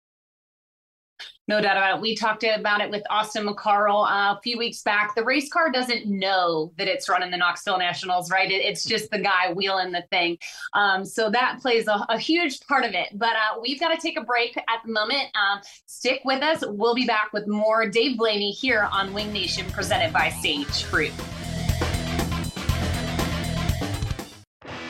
No 1.47 1.59
doubt 1.59 1.75
about 1.75 1.97
it. 1.97 2.01
We 2.01 2.15
talked 2.15 2.43
about 2.43 2.81
it 2.81 2.89
with 2.89 3.03
Austin 3.09 3.45
McCarl 3.45 4.05
uh, 4.05 4.35
a 4.37 4.39
few 4.41 4.57
weeks 4.57 4.83
back. 4.83 5.15
The 5.15 5.23
race 5.23 5.49
car 5.49 5.71
doesn't 5.71 6.05
know 6.05 6.71
that 6.77 6.87
it's 6.87 7.09
running 7.09 7.31
the 7.31 7.37
Knoxville 7.37 7.77
Nationals, 7.77 8.31
right? 8.31 8.49
It, 8.49 8.63
it's 8.63 8.85
just 8.85 9.11
the 9.11 9.19
guy 9.19 9.51
wheeling 9.53 9.91
the 9.91 10.03
thing. 10.11 10.37
Um, 10.73 11.03
so 11.03 11.29
that 11.29 11.59
plays 11.61 11.87
a, 11.87 12.05
a, 12.09 12.17
huge 12.17 12.59
part 12.61 12.85
of 12.85 12.93
it. 12.93 13.09
But 13.13 13.35
uh, 13.35 13.59
we've 13.61 13.79
got 13.79 13.89
to 13.89 13.99
take 13.99 14.17
a 14.17 14.23
break 14.23 14.55
at 14.55 14.81
the 14.85 14.93
moment. 14.93 15.23
Um, 15.35 15.59
stick 15.87 16.21
with 16.23 16.41
us. 16.41 16.63
We'll 16.65 16.95
be 16.95 17.05
back 17.05 17.33
with 17.33 17.47
more 17.47 17.89
Dave 17.89 18.17
Blaney 18.17 18.51
here 18.51 18.87
on 18.91 19.13
Wing 19.13 19.33
Nation, 19.33 19.69
presented 19.71 20.13
by 20.13 20.29
Sage 20.29 20.83
Fruit. 20.83 21.11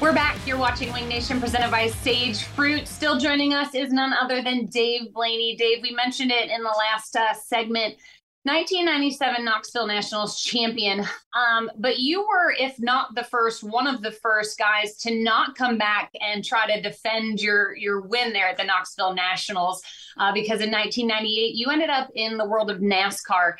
We're 0.00 0.12
back. 0.12 0.36
You're 0.46 0.58
watching 0.58 0.92
Wing 0.92 1.08
Nation 1.08 1.40
presented 1.40 1.70
by 1.70 1.86
Sage 1.86 2.42
Fruit. 2.42 2.88
Still 2.88 3.18
joining 3.18 3.54
us 3.54 3.74
is 3.74 3.92
none 3.92 4.12
other 4.12 4.42
than 4.42 4.66
Dave 4.66 5.14
Blaney. 5.14 5.56
Dave, 5.56 5.82
we 5.82 5.92
mentioned 5.92 6.32
it 6.32 6.50
in 6.50 6.62
the 6.62 6.74
last 6.76 7.16
uh, 7.16 7.32
segment. 7.32 7.94
1997 8.42 9.42
Knoxville 9.42 9.86
Nationals 9.86 10.42
champion. 10.42 11.02
Um, 11.34 11.70
but 11.78 11.98
you 11.98 12.26
were, 12.28 12.52
if 12.58 12.78
not 12.78 13.14
the 13.14 13.24
first, 13.24 13.62
one 13.62 13.86
of 13.86 14.02
the 14.02 14.10
first 14.10 14.58
guys 14.58 14.96
to 14.98 15.22
not 15.22 15.54
come 15.54 15.78
back 15.78 16.10
and 16.20 16.44
try 16.44 16.66
to 16.66 16.82
defend 16.82 17.40
your 17.40 17.74
your 17.74 18.02
win 18.02 18.34
there 18.34 18.48
at 18.48 18.58
the 18.58 18.64
Knoxville 18.64 19.14
Nationals, 19.14 19.80
uh, 20.18 20.32
because 20.32 20.60
in 20.60 20.70
1998 20.70 21.54
you 21.54 21.68
ended 21.70 21.88
up 21.88 22.10
in 22.14 22.36
the 22.36 22.44
world 22.44 22.70
of 22.70 22.80
NASCAR 22.80 23.54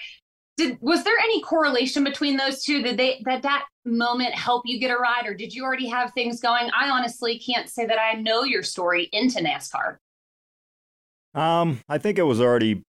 did 0.57 0.79
was 0.81 1.05
there 1.05 1.19
any 1.23 1.41
correlation 1.43 2.05
between 2.05 2.37
those 2.37 2.63
two 2.63 2.83
did 2.83 2.97
they 2.97 3.21
that 3.25 3.43
that 3.43 3.67
moment 3.85 4.35
help 4.35 4.63
you 4.65 4.79
get 4.79 4.91
a 4.91 4.97
ride 4.97 5.27
or 5.27 5.35
did 5.35 5.53
you 5.53 5.65
already 5.65 5.89
have 5.89 6.13
things 6.13 6.41
going 6.41 6.71
i 6.79 6.89
honestly 6.89 7.39
can't 7.39 7.69
say 7.69 7.85
that 7.87 7.99
i 7.99 8.15
know 8.15 8.45
your 8.45 8.63
story 8.63 9.09
into 9.13 9.41
nascar 9.41 9.97
um 11.35 11.81
i 11.89 11.99
think 11.99 12.19
it 12.19 12.23
was 12.23 12.41
already 12.41 12.83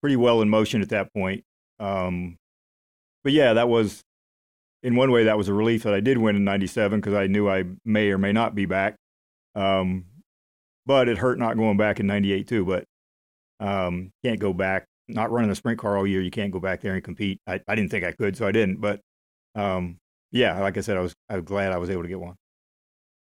pretty 0.00 0.16
well 0.16 0.42
in 0.42 0.48
motion 0.48 0.80
at 0.82 0.88
that 0.88 1.12
point 1.12 1.44
um 1.80 2.36
but 3.24 3.32
yeah 3.32 3.52
that 3.54 3.68
was 3.68 4.02
in 4.82 4.94
one 4.94 5.10
way 5.10 5.24
that 5.24 5.36
was 5.36 5.48
a 5.48 5.54
relief 5.54 5.82
that 5.82 5.92
i 5.94 6.00
did 6.00 6.16
win 6.18 6.36
in 6.36 6.44
97 6.44 7.00
because 7.00 7.14
i 7.14 7.26
knew 7.26 7.48
i 7.48 7.64
may 7.84 8.10
or 8.10 8.18
may 8.18 8.32
not 8.32 8.54
be 8.54 8.66
back 8.66 8.94
Um, 9.54 10.04
but 10.86 11.08
it 11.08 11.18
hurt 11.18 11.38
not 11.38 11.56
going 11.56 11.76
back 11.76 11.98
in 11.98 12.06
'98 12.06 12.46
too. 12.46 12.64
But 12.64 12.84
um, 13.58 14.12
can't 14.24 14.38
go 14.38 14.52
back. 14.52 14.84
Not 15.08 15.30
running 15.30 15.50
a 15.50 15.54
sprint 15.54 15.78
car 15.78 15.96
all 15.96 16.06
year, 16.06 16.20
you 16.20 16.30
can't 16.30 16.52
go 16.52 16.60
back 16.60 16.80
there 16.80 16.94
and 16.94 17.04
compete. 17.04 17.40
I, 17.46 17.60
I 17.68 17.74
didn't 17.74 17.90
think 17.90 18.04
I 18.04 18.12
could, 18.12 18.36
so 18.36 18.46
I 18.46 18.52
didn't. 18.52 18.80
But 18.80 19.00
um, 19.54 19.98
yeah, 20.32 20.60
like 20.60 20.76
I 20.76 20.80
said, 20.80 20.96
I 20.96 21.00
was 21.00 21.14
I 21.28 21.36
was 21.36 21.44
glad 21.44 21.72
I 21.72 21.78
was 21.78 21.90
able 21.90 22.02
to 22.02 22.08
get 22.08 22.20
one. 22.20 22.34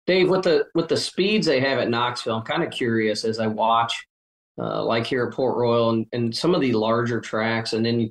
Dave, 0.07 0.31
with 0.31 0.43
the 0.43 0.67
with 0.75 0.89
the 0.89 0.97
speeds 0.97 1.47
they 1.47 1.61
have 1.61 1.79
at 1.79 1.91
Knoxville, 1.91 2.37
I'm 2.37 2.43
kind 2.43 2.63
of 2.63 2.71
curious 2.71 3.25
as 3.25 3.39
I 3.39 3.47
watch, 3.47 4.07
uh, 4.59 4.83
like 4.85 5.07
here 5.07 5.27
at 5.27 5.35
Port 5.35 5.57
Royal 5.57 5.91
and, 5.91 6.07
and 6.13 6.35
some 6.35 6.55
of 6.55 6.61
the 6.61 6.73
larger 6.73 7.21
tracks, 7.21 7.75
and 7.75 7.85
then 7.85 8.11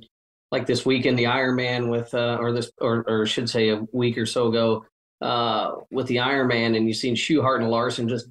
like 0.50 0.64
this 0.64 0.86
weekend 0.86 1.18
the 1.18 1.24
Ironman 1.24 1.90
with, 1.90 2.14
uh, 2.14 2.38
or 2.40 2.52
this, 2.52 2.70
or, 2.80 3.04
or 3.06 3.24
I 3.24 3.26
should 3.26 3.50
say 3.50 3.68
a 3.68 3.84
week 3.92 4.16
or 4.16 4.24
so 4.24 4.46
ago 4.46 4.86
uh, 5.20 5.72
with 5.90 6.06
the 6.06 6.16
Ironman, 6.16 6.76
and 6.76 6.86
you've 6.86 6.96
seen 6.96 7.14
Schuchart 7.14 7.60
and 7.60 7.70
Larson 7.70 8.08
just 8.08 8.28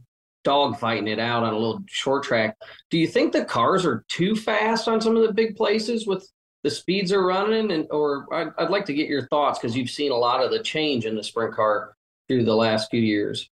dog 0.47 0.79
fighting 0.79 1.09
it 1.09 1.19
out 1.19 1.43
on 1.43 1.53
a 1.53 1.57
little 1.57 1.83
short 1.87 2.23
track. 2.23 2.55
Do 2.89 2.97
you 2.97 3.05
think 3.05 3.33
the 3.33 3.43
cars 3.43 3.85
are 3.85 4.05
too 4.07 4.33
fast 4.33 4.87
on 4.87 5.01
some 5.01 5.17
of 5.17 5.23
the 5.23 5.33
big 5.33 5.57
places 5.57 6.07
with 6.07 6.25
the 6.63 6.71
speeds 6.71 7.11
are 7.11 7.25
running? 7.25 7.71
And 7.71 7.85
or 7.91 8.33
I'd, 8.33 8.47
I'd 8.57 8.69
like 8.69 8.85
to 8.85 8.93
get 8.93 9.09
your 9.09 9.27
thoughts 9.27 9.59
because 9.59 9.75
you've 9.75 9.89
seen 9.89 10.13
a 10.13 10.15
lot 10.15 10.41
of 10.41 10.49
the 10.51 10.63
change 10.63 11.05
in 11.05 11.17
the 11.17 11.23
sprint 11.23 11.53
car 11.53 11.97
through 12.29 12.45
the 12.45 12.55
last 12.55 12.89
few 12.89 13.01
years. 13.01 13.49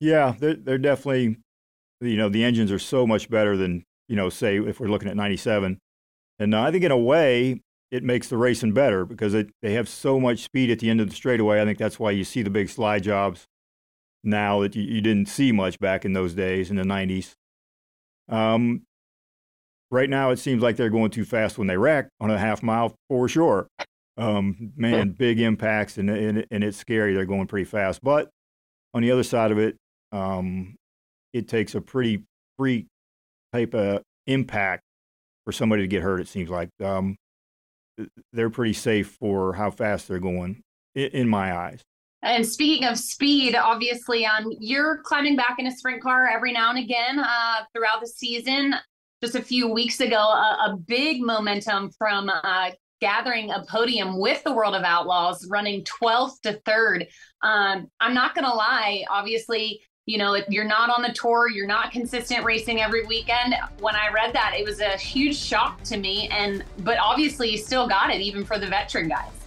Yeah, 0.00 0.34
they're 0.38 0.54
they're 0.54 0.78
definitely, 0.78 1.36
you 2.00 2.16
know, 2.16 2.30
the 2.30 2.42
engines 2.42 2.72
are 2.72 2.78
so 2.78 3.06
much 3.06 3.28
better 3.28 3.58
than 3.58 3.84
you 4.08 4.16
know, 4.16 4.30
say 4.30 4.56
if 4.56 4.80
we're 4.80 4.88
looking 4.88 5.10
at 5.10 5.16
'97, 5.16 5.78
and 6.38 6.56
I 6.56 6.70
think 6.70 6.84
in 6.84 6.90
a 6.90 6.96
way 6.96 7.60
it 7.90 8.02
makes 8.02 8.28
the 8.28 8.38
racing 8.38 8.72
better 8.72 9.04
because 9.04 9.34
it, 9.34 9.50
they 9.60 9.74
have 9.74 9.90
so 9.90 10.18
much 10.18 10.38
speed 10.38 10.70
at 10.70 10.78
the 10.78 10.88
end 10.88 11.02
of 11.02 11.10
the 11.10 11.14
straightaway. 11.14 11.60
I 11.60 11.66
think 11.66 11.76
that's 11.76 12.00
why 12.00 12.12
you 12.12 12.24
see 12.24 12.40
the 12.40 12.48
big 12.48 12.70
slide 12.70 13.02
jobs 13.02 13.46
now 14.24 14.60
that 14.60 14.74
you, 14.76 14.82
you 14.82 15.00
didn't 15.00 15.28
see 15.28 15.52
much 15.52 15.78
back 15.78 16.04
in 16.04 16.12
those 16.12 16.34
days 16.34 16.70
in 16.70 16.76
the 16.76 16.82
90s. 16.82 17.32
Um, 18.28 18.82
right 19.90 20.08
now, 20.08 20.30
it 20.30 20.38
seems 20.38 20.62
like 20.62 20.76
they're 20.76 20.90
going 20.90 21.10
too 21.10 21.24
fast 21.24 21.58
when 21.58 21.66
they 21.66 21.76
wreck 21.76 22.08
on 22.20 22.30
a 22.30 22.38
half 22.38 22.62
mile 22.62 22.94
for 23.08 23.28
sure. 23.28 23.68
Um, 24.16 24.72
man, 24.76 25.10
big 25.10 25.40
impacts, 25.40 25.98
and, 25.98 26.10
and, 26.10 26.46
and 26.50 26.62
it's 26.62 26.76
scary. 26.76 27.14
They're 27.14 27.24
going 27.24 27.46
pretty 27.46 27.64
fast. 27.64 28.02
But 28.02 28.30
on 28.94 29.02
the 29.02 29.10
other 29.10 29.22
side 29.22 29.50
of 29.50 29.58
it, 29.58 29.76
um, 30.12 30.76
it 31.32 31.48
takes 31.48 31.74
a 31.74 31.80
pretty 31.80 32.24
freak 32.58 32.86
type 33.52 33.74
of 33.74 34.02
impact 34.26 34.82
for 35.44 35.52
somebody 35.52 35.82
to 35.82 35.88
get 35.88 36.02
hurt, 36.02 36.20
it 36.20 36.28
seems 36.28 36.50
like. 36.50 36.68
Um, 36.82 37.16
they're 38.32 38.50
pretty 38.50 38.74
safe 38.74 39.16
for 39.20 39.54
how 39.54 39.70
fast 39.70 40.08
they're 40.08 40.18
going, 40.18 40.62
in, 40.94 41.10
in 41.10 41.28
my 41.28 41.56
eyes. 41.56 41.82
And 42.22 42.46
speaking 42.46 42.86
of 42.86 42.98
speed, 42.98 43.56
obviously, 43.56 44.24
um, 44.24 44.52
you're 44.60 44.98
climbing 44.98 45.36
back 45.36 45.56
in 45.58 45.66
a 45.66 45.72
sprint 45.72 46.02
car 46.02 46.28
every 46.28 46.52
now 46.52 46.70
and 46.70 46.78
again 46.78 47.18
uh, 47.18 47.64
throughout 47.74 48.00
the 48.00 48.06
season. 48.06 48.74
Just 49.20 49.34
a 49.34 49.42
few 49.42 49.68
weeks 49.68 50.00
ago, 50.00 50.16
a, 50.16 50.70
a 50.70 50.76
big 50.86 51.20
momentum 51.20 51.90
from 51.98 52.28
uh, 52.28 52.70
gathering 53.00 53.50
a 53.50 53.64
podium 53.68 54.18
with 54.18 54.42
the 54.44 54.52
World 54.52 54.76
of 54.76 54.84
Outlaws, 54.84 55.48
running 55.50 55.84
12th 55.84 56.40
to 56.42 56.60
3rd. 56.64 57.08
Um, 57.42 57.88
I'm 58.00 58.14
not 58.14 58.34
going 58.34 58.44
to 58.44 58.54
lie, 58.54 59.04
obviously, 59.10 59.82
you 60.06 60.18
know, 60.18 60.34
if 60.34 60.48
you're 60.48 60.64
not 60.64 60.90
on 60.90 61.02
the 61.02 61.12
tour, 61.12 61.48
you're 61.48 61.66
not 61.66 61.92
consistent 61.92 62.44
racing 62.44 62.80
every 62.80 63.04
weekend. 63.06 63.54
When 63.80 63.94
I 63.94 64.12
read 64.12 64.32
that, 64.34 64.54
it 64.56 64.64
was 64.64 64.80
a 64.80 64.96
huge 64.96 65.36
shock 65.36 65.82
to 65.84 65.96
me. 65.96 66.28
And, 66.28 66.64
but 66.78 66.98
obviously, 66.98 67.50
you 67.50 67.58
still 67.58 67.88
got 67.88 68.10
it, 68.10 68.20
even 68.20 68.44
for 68.44 68.58
the 68.58 68.66
veteran 68.66 69.08
guys. 69.08 69.41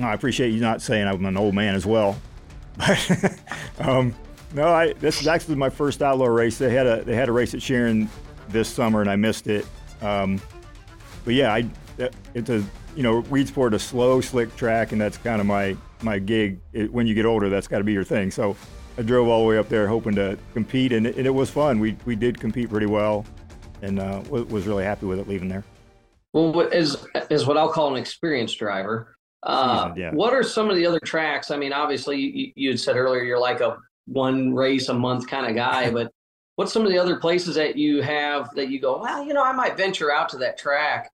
I 0.00 0.14
appreciate 0.14 0.50
you 0.50 0.60
not 0.60 0.82
saying 0.82 1.06
I'm 1.06 1.24
an 1.24 1.36
old 1.36 1.54
man 1.54 1.74
as 1.74 1.86
well. 1.86 2.20
But 2.86 3.88
um, 3.88 4.14
no, 4.54 4.68
I, 4.68 4.92
this 4.94 5.20
is 5.20 5.26
actually 5.26 5.56
my 5.56 5.70
first 5.70 6.02
outlaw 6.02 6.26
race. 6.26 6.58
They 6.58 6.70
had 6.70 6.86
a 6.86 7.04
they 7.04 7.14
had 7.14 7.28
a 7.28 7.32
race 7.32 7.54
at 7.54 7.62
Sharon 7.62 8.08
this 8.48 8.68
summer, 8.68 9.00
and 9.00 9.10
I 9.10 9.16
missed 9.16 9.46
it. 9.46 9.66
Um, 10.00 10.40
but 11.24 11.34
yeah, 11.34 11.52
I 11.52 11.68
it's 12.34 12.50
a 12.50 12.64
you 12.96 13.02
know 13.02 13.22
Weedsport 13.22 13.74
a 13.74 13.78
slow, 13.78 14.20
slick 14.20 14.54
track, 14.56 14.92
and 14.92 15.00
that's 15.00 15.18
kind 15.18 15.40
of 15.40 15.46
my 15.46 15.76
my 16.02 16.18
gig. 16.18 16.60
It, 16.72 16.92
when 16.92 17.06
you 17.06 17.14
get 17.14 17.26
older, 17.26 17.48
that's 17.48 17.68
got 17.68 17.78
to 17.78 17.84
be 17.84 17.92
your 17.92 18.04
thing. 18.04 18.30
So 18.30 18.56
I 18.96 19.02
drove 19.02 19.28
all 19.28 19.42
the 19.42 19.48
way 19.48 19.58
up 19.58 19.68
there 19.68 19.86
hoping 19.86 20.14
to 20.14 20.38
compete, 20.54 20.92
and 20.92 21.06
it, 21.06 21.16
and 21.16 21.26
it 21.26 21.30
was 21.30 21.50
fun. 21.50 21.78
We 21.78 21.96
we 22.04 22.16
did 22.16 22.40
compete 22.40 22.70
pretty 22.70 22.86
well, 22.86 23.26
and 23.82 24.00
uh, 24.00 24.22
was 24.28 24.66
really 24.66 24.84
happy 24.84 25.06
with 25.06 25.18
it 25.18 25.28
leaving 25.28 25.48
there. 25.48 25.64
Well, 26.32 26.68
as 26.72 27.06
as 27.30 27.46
what 27.46 27.56
I'll 27.56 27.72
call 27.72 27.94
an 27.94 28.00
experienced 28.00 28.58
driver, 28.58 29.17
uh, 29.42 29.92
yeah. 29.96 30.12
What 30.12 30.34
are 30.34 30.42
some 30.42 30.68
of 30.68 30.76
the 30.76 30.86
other 30.86 31.00
tracks? 31.00 31.50
I 31.50 31.56
mean, 31.56 31.72
obviously, 31.72 32.18
you, 32.18 32.52
you 32.56 32.70
had 32.70 32.80
said 32.80 32.96
earlier 32.96 33.22
you're 33.22 33.38
like 33.38 33.60
a 33.60 33.78
one 34.06 34.54
race 34.54 34.88
a 34.88 34.94
month 34.94 35.28
kind 35.28 35.46
of 35.46 35.54
guy, 35.54 35.90
but 35.92 36.12
what's 36.56 36.72
some 36.72 36.82
of 36.82 36.90
the 36.90 36.98
other 36.98 37.16
places 37.16 37.54
that 37.54 37.76
you 37.76 38.02
have 38.02 38.52
that 38.54 38.68
you 38.68 38.80
go, 38.80 39.00
well, 39.00 39.24
you 39.24 39.32
know, 39.32 39.44
I 39.44 39.52
might 39.52 39.76
venture 39.76 40.12
out 40.12 40.28
to 40.30 40.38
that 40.38 40.58
track 40.58 41.12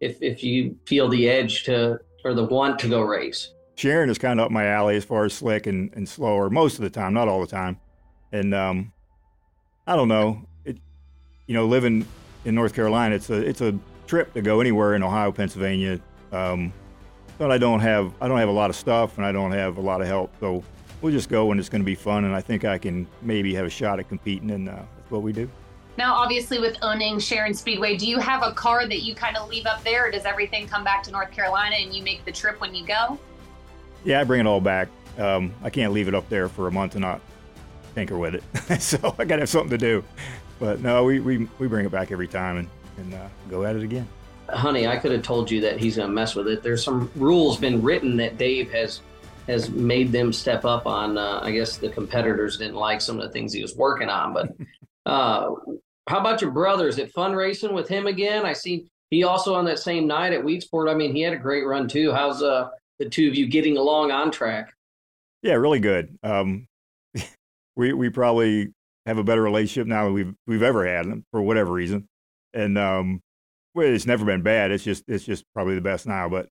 if 0.00 0.20
if 0.22 0.42
you 0.42 0.76
feel 0.86 1.08
the 1.08 1.28
edge 1.28 1.64
to 1.64 1.98
or 2.24 2.34
the 2.34 2.44
want 2.44 2.78
to 2.80 2.88
go 2.88 3.02
race. 3.02 3.52
Sharon 3.76 4.08
is 4.08 4.16
kind 4.16 4.40
of 4.40 4.46
up 4.46 4.50
my 4.50 4.66
alley 4.66 4.96
as 4.96 5.04
far 5.04 5.26
as 5.26 5.34
slick 5.34 5.66
and, 5.66 5.92
and 5.94 6.08
slower 6.08 6.48
most 6.48 6.76
of 6.76 6.80
the 6.80 6.90
time, 6.90 7.12
not 7.12 7.28
all 7.28 7.40
the 7.40 7.46
time. 7.46 7.78
And 8.32 8.54
um, 8.54 8.92
I 9.86 9.96
don't 9.96 10.08
know, 10.08 10.46
it, 10.64 10.78
you 11.46 11.54
know, 11.54 11.66
living 11.66 12.06
in 12.46 12.54
North 12.54 12.74
Carolina, 12.74 13.14
it's 13.14 13.28
a 13.28 13.34
it's 13.34 13.60
a 13.60 13.78
trip 14.06 14.32
to 14.32 14.40
go 14.40 14.60
anywhere 14.60 14.94
in 14.94 15.02
Ohio, 15.02 15.30
Pennsylvania. 15.30 16.00
Um, 16.32 16.72
but 17.38 17.50
I 17.50 17.58
don't 17.58 17.80
have 17.80 18.12
I 18.20 18.28
don't 18.28 18.38
have 18.38 18.48
a 18.48 18.52
lot 18.52 18.70
of 18.70 18.76
stuff 18.76 19.16
and 19.16 19.26
I 19.26 19.32
don't 19.32 19.52
have 19.52 19.78
a 19.78 19.80
lot 19.80 20.00
of 20.00 20.06
help. 20.06 20.32
So 20.40 20.62
we'll 21.00 21.12
just 21.12 21.28
go 21.28 21.50
and 21.50 21.60
it's 21.60 21.68
going 21.68 21.82
to 21.82 21.86
be 21.86 21.94
fun. 21.94 22.24
And 22.24 22.34
I 22.34 22.40
think 22.40 22.64
I 22.64 22.78
can 22.78 23.06
maybe 23.22 23.54
have 23.54 23.66
a 23.66 23.70
shot 23.70 23.98
at 23.98 24.08
competing, 24.08 24.50
and 24.50 24.68
uh, 24.68 24.74
that's 24.74 25.10
what 25.10 25.22
we 25.22 25.32
do. 25.32 25.48
Now, 25.98 26.14
obviously, 26.14 26.58
with 26.58 26.76
owning 26.82 27.18
Sharon 27.18 27.54
Speedway, 27.54 27.96
do 27.96 28.06
you 28.06 28.18
have 28.18 28.42
a 28.42 28.52
car 28.52 28.86
that 28.86 29.02
you 29.02 29.14
kind 29.14 29.36
of 29.36 29.48
leave 29.48 29.64
up 29.64 29.82
there, 29.82 30.08
or 30.08 30.10
does 30.10 30.26
everything 30.26 30.68
come 30.68 30.84
back 30.84 31.02
to 31.04 31.10
North 31.10 31.30
Carolina 31.30 31.76
and 31.76 31.94
you 31.94 32.02
make 32.02 32.24
the 32.26 32.32
trip 32.32 32.60
when 32.60 32.74
you 32.74 32.86
go? 32.86 33.18
Yeah, 34.04 34.20
I 34.20 34.24
bring 34.24 34.40
it 34.40 34.46
all 34.46 34.60
back. 34.60 34.88
Um, 35.16 35.54
I 35.62 35.70
can't 35.70 35.94
leave 35.94 36.08
it 36.08 36.14
up 36.14 36.28
there 36.28 36.50
for 36.50 36.68
a 36.68 36.70
month 36.70 36.96
and 36.96 37.02
not 37.02 37.22
tinker 37.94 38.18
with 38.18 38.34
it. 38.34 38.80
so 38.82 39.14
I 39.18 39.24
got 39.24 39.36
to 39.36 39.42
have 39.42 39.48
something 39.48 39.70
to 39.70 39.78
do. 39.78 40.04
But 40.58 40.80
no, 40.80 41.04
we, 41.04 41.20
we, 41.20 41.48
we 41.58 41.66
bring 41.66 41.86
it 41.86 41.90
back 41.90 42.12
every 42.12 42.28
time 42.28 42.58
and, 42.58 42.68
and 42.98 43.14
uh, 43.14 43.28
go 43.48 43.64
at 43.64 43.74
it 43.74 43.82
again 43.82 44.06
honey, 44.48 44.86
I 44.86 44.96
could 44.96 45.12
have 45.12 45.22
told 45.22 45.50
you 45.50 45.60
that 45.62 45.78
he's 45.78 45.96
going 45.96 46.08
to 46.08 46.14
mess 46.14 46.34
with 46.34 46.48
it. 46.48 46.62
There's 46.62 46.82
some 46.82 47.10
rules 47.16 47.58
been 47.58 47.82
written 47.82 48.16
that 48.16 48.38
Dave 48.38 48.70
has 48.72 49.00
has 49.46 49.70
made 49.70 50.10
them 50.10 50.32
step 50.32 50.64
up 50.64 50.86
on. 50.86 51.16
Uh, 51.16 51.38
I 51.42 51.52
guess 51.52 51.76
the 51.76 51.88
competitors 51.88 52.58
didn't 52.58 52.74
like 52.74 53.00
some 53.00 53.20
of 53.20 53.22
the 53.22 53.30
things 53.30 53.52
he 53.52 53.62
was 53.62 53.76
working 53.76 54.08
on. 54.08 54.32
But 54.32 54.52
uh, 55.06 55.54
how 56.08 56.18
about 56.18 56.40
your 56.40 56.50
brother? 56.50 56.88
Is 56.88 56.98
it 56.98 57.12
fun 57.12 57.32
racing 57.32 57.72
with 57.72 57.88
him 57.88 58.06
again? 58.06 58.44
I 58.44 58.52
see 58.52 58.88
he 59.10 59.22
also 59.22 59.54
on 59.54 59.64
that 59.66 59.78
same 59.78 60.06
night 60.06 60.32
at 60.32 60.44
Weedsport. 60.44 60.90
I 60.90 60.94
mean, 60.94 61.14
he 61.14 61.22
had 61.22 61.32
a 61.32 61.38
great 61.38 61.64
run 61.64 61.88
too. 61.88 62.12
How's 62.12 62.42
uh, 62.42 62.70
the 62.98 63.08
two 63.08 63.28
of 63.28 63.34
you 63.34 63.46
getting 63.46 63.76
along 63.76 64.10
on 64.10 64.30
track? 64.30 64.72
Yeah, 65.42 65.54
really 65.54 65.80
good. 65.80 66.18
Um, 66.22 66.66
we 67.76 67.92
we 67.92 68.10
probably 68.10 68.72
have 69.06 69.18
a 69.18 69.24
better 69.24 69.42
relationship 69.42 69.86
now 69.86 70.04
than 70.04 70.12
we've 70.12 70.34
we've 70.46 70.62
ever 70.62 70.86
had 70.86 71.06
for 71.30 71.40
whatever 71.40 71.72
reason. 71.72 72.08
And 72.52 72.76
um, 72.78 73.20
well, 73.76 73.86
it's 73.86 74.06
never 74.06 74.24
been 74.24 74.42
bad. 74.42 74.70
It's 74.70 74.82
just 74.82 75.04
it's 75.06 75.24
just 75.24 75.44
probably 75.52 75.74
the 75.74 75.82
best 75.82 76.06
now. 76.06 76.30
But 76.30 76.48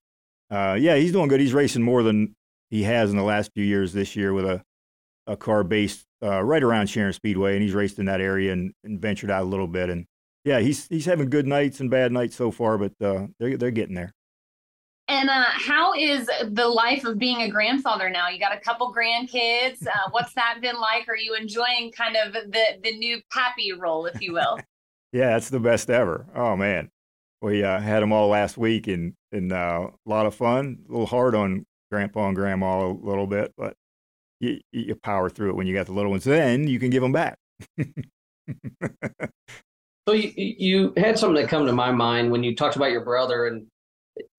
uh, 0.51 0.77
yeah, 0.79 0.95
he's 0.95 1.11
doing 1.11 1.27
good. 1.27 1.39
He's 1.39 1.53
racing 1.53 1.81
more 1.81 2.03
than 2.03 2.35
he 2.69 2.83
has 2.83 3.09
in 3.09 3.17
the 3.17 3.23
last 3.23 3.51
few 3.55 3.65
years. 3.65 3.93
This 3.93 4.15
year 4.15 4.31
with 4.31 4.45
a 4.45 4.61
a 5.25 5.35
car 5.35 5.63
based 5.63 6.05
uh, 6.21 6.43
right 6.43 6.61
around 6.61 6.87
Sharon 6.87 7.13
Speedway, 7.13 7.53
and 7.53 7.63
he's 7.63 7.73
raced 7.73 7.97
in 7.97 8.05
that 8.05 8.21
area 8.21 8.53
and, 8.53 8.71
and, 8.83 9.01
ventured 9.01 9.31
out 9.31 9.41
a 9.41 9.45
little 9.45 9.65
bit. 9.65 9.89
And 9.89 10.05
yeah, 10.43 10.59
he's 10.59 10.87
he's 10.87 11.05
having 11.05 11.31
good 11.31 11.47
nights 11.47 11.79
and 11.79 11.89
bad 11.89 12.11
nights 12.11 12.35
so 12.35 12.51
far, 12.51 12.77
but 12.77 12.93
uh, 13.01 13.25
they're 13.39 13.57
they're 13.57 13.71
getting 13.71 13.95
there. 13.95 14.13
And 15.07 15.29
uh, 15.29 15.45
how 15.47 15.93
is 15.93 16.29
the 16.43 16.67
life 16.67 17.05
of 17.05 17.17
being 17.17 17.41
a 17.41 17.49
grandfather 17.49 18.09
now? 18.09 18.29
You 18.29 18.39
got 18.39 18.55
a 18.55 18.59
couple 18.59 18.93
grandkids. 18.93 19.85
Uh, 19.85 19.91
what's 20.11 20.33
that 20.35 20.59
been 20.61 20.79
like? 20.79 21.07
Are 21.09 21.17
you 21.17 21.33
enjoying 21.33 21.91
kind 21.91 22.15
of 22.15 22.33
the 22.33 22.79
the 22.83 22.95
new 22.97 23.19
pappy 23.31 23.71
role, 23.73 24.05
if 24.05 24.21
you 24.21 24.33
will? 24.33 24.59
yeah, 25.11 25.31
that's 25.31 25.49
the 25.49 25.59
best 25.59 25.89
ever. 25.89 26.27
Oh 26.35 26.55
man, 26.55 26.91
we 27.45 27.63
uh, 27.63 27.79
had 27.79 28.01
them 28.01 28.11
all 28.11 28.27
last 28.27 28.57
week 28.57 28.87
and 28.87 29.13
and 29.31 29.53
uh, 29.53 29.87
a 30.05 30.09
lot 30.09 30.25
of 30.25 30.33
fun. 30.33 30.79
A 30.89 30.91
little 30.91 31.05
hard 31.05 31.35
on 31.35 31.63
grandpa 31.91 32.27
and 32.27 32.35
grandma 32.35 32.87
a 32.87 32.91
little 32.91 33.27
bit, 33.27 33.53
but 33.55 33.75
you, 34.39 34.59
you 34.71 34.95
power 34.95 35.29
through 35.29 35.49
it 35.49 35.55
when 35.55 35.67
you 35.67 35.75
got 35.75 35.85
the 35.85 35.93
little 35.93 36.09
ones. 36.09 36.23
Then 36.23 36.67
you 36.67 36.79
can 36.79 36.89
give 36.89 37.03
them 37.03 37.11
back. 37.11 37.37
so 40.07 40.13
you, 40.13 40.33
you 40.35 40.93
had 40.97 41.19
something 41.19 41.39
that 41.39 41.49
come 41.49 41.67
to 41.67 41.71
my 41.71 41.91
mind 41.91 42.31
when 42.31 42.43
you 42.43 42.55
talked 42.55 42.77
about 42.77 42.91
your 42.91 43.05
brother 43.05 43.45
and 43.45 43.67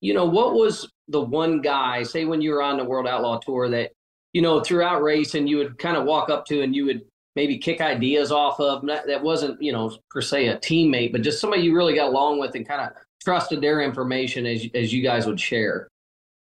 you 0.01 0.12
know 0.12 0.25
what 0.25 0.55
was 0.55 0.90
the 1.09 1.21
one 1.21 1.61
guy 1.61 2.03
say 2.03 2.25
when 2.25 2.40
you 2.40 2.51
were 2.51 2.62
on 2.62 2.77
the 2.77 2.85
world 2.85 3.07
outlaw 3.07 3.38
tour 3.38 3.69
that 3.69 3.92
you 4.33 4.42
know 4.42 4.61
throughout 4.61 5.03
racing 5.03 5.47
you 5.47 5.59
would 5.59 5.79
kind 5.79 5.97
of 5.97 6.05
walk 6.05 6.29
up 6.29 6.45
to 6.47 6.62
and 6.62 6.75
you 6.75 6.85
would 6.87 7.03
maybe 7.37 7.59
kick 7.59 7.81
ideas 7.81 8.33
off 8.33 8.59
of. 8.59 8.85
That 8.87 9.22
wasn't, 9.22 9.62
you 9.62 9.72
know, 9.72 9.96
per 10.11 10.22
se 10.22 10.49
a 10.49 10.57
teammate, 10.57 11.12
but 11.12 11.22
just 11.22 11.40
somebody 11.40 11.62
you 11.62 11.77
really 11.77 11.94
got 11.94 12.09
along 12.09 12.40
with 12.40 12.55
and 12.57 12.66
kind 12.66 12.81
of 12.81 12.92
trusted 13.22 13.61
their 13.61 13.83
information 13.83 14.46
as 14.46 14.66
as 14.75 14.92
you 14.92 15.03
guys 15.03 15.27
would 15.27 15.38
share. 15.38 15.88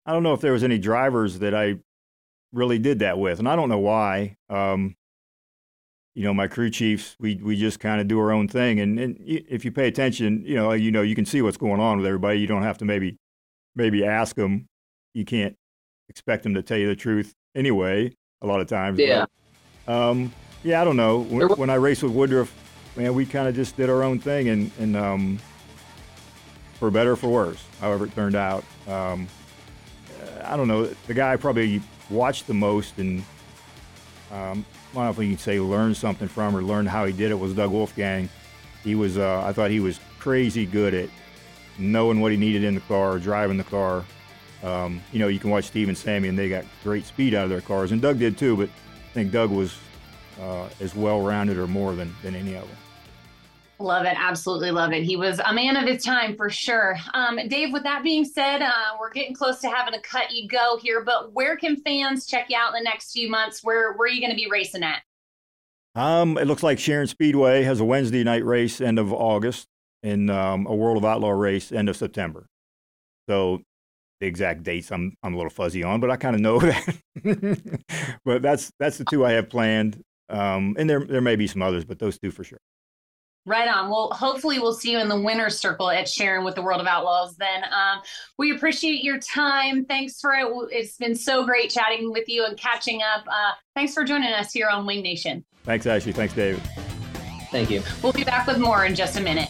I 0.05 0.13
don't 0.13 0.23
know 0.23 0.33
if 0.33 0.41
there 0.41 0.53
was 0.53 0.63
any 0.63 0.79
drivers 0.79 1.39
that 1.39 1.53
I 1.53 1.75
really 2.51 2.79
did 2.79 2.99
that 2.99 3.19
with, 3.19 3.37
and 3.37 3.47
I 3.47 3.55
don't 3.55 3.69
know 3.69 3.79
why. 3.79 4.37
Um, 4.49 4.95
you 6.15 6.23
know, 6.23 6.33
my 6.33 6.47
crew 6.47 6.69
chiefs, 6.69 7.15
we 7.19 7.35
we 7.35 7.55
just 7.55 7.79
kind 7.79 8.01
of 8.01 8.07
do 8.07 8.19
our 8.19 8.31
own 8.31 8.47
thing. 8.47 8.79
And, 8.79 8.99
and 8.99 9.17
if 9.19 9.63
you 9.63 9.71
pay 9.71 9.87
attention, 9.87 10.43
you 10.45 10.55
know, 10.55 10.71
you 10.71 10.91
know, 10.91 11.03
you 11.03 11.15
can 11.15 11.25
see 11.25 11.41
what's 11.41 11.57
going 11.57 11.79
on 11.79 11.97
with 11.97 12.07
everybody. 12.07 12.39
You 12.39 12.47
don't 12.47 12.63
have 12.63 12.79
to 12.79 12.85
maybe 12.85 13.17
maybe 13.75 14.03
ask 14.03 14.35
them. 14.35 14.65
You 15.13 15.25
can't 15.25 15.55
expect 16.09 16.43
them 16.43 16.55
to 16.55 16.63
tell 16.63 16.77
you 16.77 16.87
the 16.87 16.95
truth 16.95 17.33
anyway. 17.55 18.11
A 18.41 18.47
lot 18.47 18.61
of 18.61 18.67
times. 18.67 18.99
Yeah. 18.99 19.25
But, 19.85 19.93
um, 19.93 20.33
yeah, 20.63 20.82
I 20.82 20.84
don't 20.84 20.98
know. 20.98 21.19
When, 21.19 21.48
when 21.50 21.69
I 21.69 21.76
raced 21.76 22.04
with 22.04 22.12
Woodruff, 22.12 22.54
man, 22.95 23.13
we 23.13 23.26
kind 23.26 23.48
of 23.48 23.56
just 23.56 23.78
did 23.78 23.89
our 23.89 24.04
own 24.04 24.19
thing, 24.19 24.50
and 24.50 24.72
and 24.80 24.95
um, 24.95 25.39
for 26.74 26.89
better 26.89 27.12
or 27.12 27.15
for 27.15 27.30
worse, 27.30 27.63
however 27.82 28.06
it 28.06 28.15
turned 28.15 28.36
out. 28.36 28.63
Um, 28.88 29.28
I 30.43 30.58
don't 30.58 30.67
know. 30.67 30.86
The 31.08 31.13
guy 31.13 31.34
I 31.34 31.36
probably 31.36 31.82
watched 32.10 32.48
the 32.48 32.54
most 32.54 32.98
and 32.98 33.24
um, 34.32 34.65
I 34.91 34.95
don't 34.95 35.04
know 35.06 35.10
if 35.10 35.17
you 35.17 35.36
can 35.36 35.38
say 35.38 35.60
learn 35.60 35.93
something 35.95 36.28
from 36.28 36.56
or 36.56 36.62
learn 36.62 36.86
how 36.86 37.06
he 37.06 37.13
did 37.13 37.32
it 37.32 37.39
was 37.39 37.54
Doug 37.54 37.72
Wolfgang. 37.72 38.30
He 38.84 38.95
was, 38.95 39.17
uh, 39.17 39.43
I 39.45 39.54
thought 39.54 39.72
he 39.72 39.80
was 39.80 40.00
crazy 40.19 40.65
good 40.65 40.93
at 40.93 41.10
knowing 41.78 42.19
what 42.19 42.32
he 42.32 42.38
needed 42.38 42.63
in 42.63 42.76
the 42.76 42.82
car, 42.82 43.19
driving 43.19 43.58
the 43.58 43.63
car. 43.63 44.04
Um, 44.63 45.02
you 45.12 45.19
know, 45.19 45.28
you 45.28 45.39
can 45.39 45.50
watch 45.50 45.65
Steve 45.65 45.88
and 45.88 45.98
Sammy, 45.98 46.28
and 46.28 46.38
they 46.38 46.50
got 46.50 46.65
great 46.84 47.06
speed 47.06 47.34
out 47.34 47.45
of 47.45 47.50
their 47.50 47.62
cars, 47.62 47.91
and 47.91 48.02
Doug 48.02 48.19
did 48.19 48.38
too. 48.38 48.58
But 48.58 48.69
I 48.69 49.13
think 49.13 49.32
Doug 49.32 49.52
was 49.52 49.78
uh, 50.41 50.69
as 50.80 50.95
well-rounded 50.95 51.58
or 51.58 51.67
more 51.67 51.95
than 51.95 52.13
than 52.23 52.36
any 52.36 52.56
of 52.56 52.67
them. 52.67 52.78
Love 53.82 54.06
it. 54.06 54.15
Absolutely 54.17 54.71
love 54.71 54.91
it. 54.91 55.04
He 55.04 55.15
was 55.15 55.39
a 55.39 55.54
man 55.54 55.78
of 55.78 55.88
his 55.88 56.04
time 56.04 56.36
for 56.36 56.49
sure. 56.49 56.97
Um, 57.13 57.39
Dave, 57.47 57.71
with 57.71 57.84
that 57.84 58.04
being 58.04 58.25
said, 58.25 58.62
uh, 58.62 58.97
we're 58.99 59.12
getting 59.12 59.34
close 59.34 59.60
to 59.62 59.69
having 59.69 59.93
to 59.93 60.02
cut 60.02 60.32
you 60.32 60.49
go 60.49 60.78
here, 60.82 61.02
but 61.02 61.32
where 61.32 61.56
can 61.56 61.78
fans 61.78 62.25
check 62.25 62.47
you 62.49 62.58
out 62.58 62.75
in 62.75 62.84
the 62.84 62.84
next 62.84 63.13
few 63.13 63.30
months? 63.30 63.63
Where, 63.63 63.93
where 63.93 64.08
are 64.08 64.12
you 64.12 64.19
going 64.19 64.32
to 64.32 64.36
be 64.36 64.49
racing 64.52 64.84
at? 64.84 65.02
Um, 65.95 66.38
it 66.38 66.45
looks 66.45 66.62
like 66.62 66.78
Sharon 66.78 67.08
Speedway 67.08 67.63
has 67.63 67.80
a 67.80 67.86
Wednesday 67.86 68.21
night 68.23 68.43
race 68.43 68.82
end 68.82 68.99
of 68.99 69.13
August 69.13 69.65
and 70.04 70.30
um, 70.30 70.65
a 70.67 70.75
World 70.75 70.97
of 70.97 71.06
Outlaw 71.06 71.32
race 71.32 71.71
end 71.71 71.88
of 71.88 71.95
September. 71.95 72.47
So 73.30 73.62
the 74.19 74.28
exact 74.28 74.63
dates 74.63 74.91
I'm 74.91 75.13
I'm 75.23 75.34
a 75.34 75.38
little 75.38 75.49
fuzzy 75.49 75.84
on, 75.84 75.99
but 75.99 76.12
I 76.12 76.17
kind 76.17 76.36
of 76.36 76.41
know 76.41 76.60
that. 77.23 77.82
but 78.25 78.41
that's 78.41 78.71
that's 78.80 78.97
the 78.97 79.06
two 79.06 79.25
I 79.25 79.32
have 79.32 79.49
planned. 79.49 80.02
Um, 80.29 80.75
and 80.77 80.89
there 80.89 81.03
there 81.05 81.21
may 81.21 81.35
be 81.35 81.47
some 81.47 81.61
others, 81.61 81.85
but 81.85 81.99
those 81.99 82.17
two 82.19 82.31
for 82.31 82.43
sure. 82.43 82.59
Right 83.45 83.67
on. 83.67 83.89
Well, 83.89 84.09
hopefully 84.11 84.59
we'll 84.59 84.73
see 84.73 84.91
you 84.91 84.99
in 84.99 85.07
the 85.07 85.19
winner's 85.19 85.57
circle 85.57 85.89
at 85.89 86.07
Sharon 86.07 86.43
with 86.43 86.55
the 86.55 86.61
World 86.61 86.81
of 86.81 86.87
Outlaws. 86.87 87.35
Then 87.37 87.63
um, 87.63 88.01
we 88.37 88.53
appreciate 88.53 89.03
your 89.03 89.17
time. 89.19 89.85
Thanks 89.85 90.19
for 90.19 90.33
it. 90.33 90.45
It's 90.71 90.97
been 90.97 91.15
so 91.15 91.45
great 91.45 91.71
chatting 91.71 92.11
with 92.11 92.27
you 92.27 92.45
and 92.45 92.57
catching 92.57 93.01
up. 93.01 93.25
Uh, 93.27 93.53
thanks 93.75 93.93
for 93.93 94.03
joining 94.03 94.33
us 94.33 94.51
here 94.51 94.67
on 94.67 94.85
Wing 94.85 95.01
Nation. 95.01 95.43
Thanks, 95.63 95.87
Ashley. 95.87 96.11
Thanks, 96.11 96.33
David. 96.33 96.61
Thank 97.49 97.71
you. 97.71 97.81
We'll 98.03 98.13
be 98.13 98.23
back 98.23 98.45
with 98.45 98.59
more 98.59 98.85
in 98.85 98.93
just 98.93 99.17
a 99.17 99.21
minute. 99.21 99.49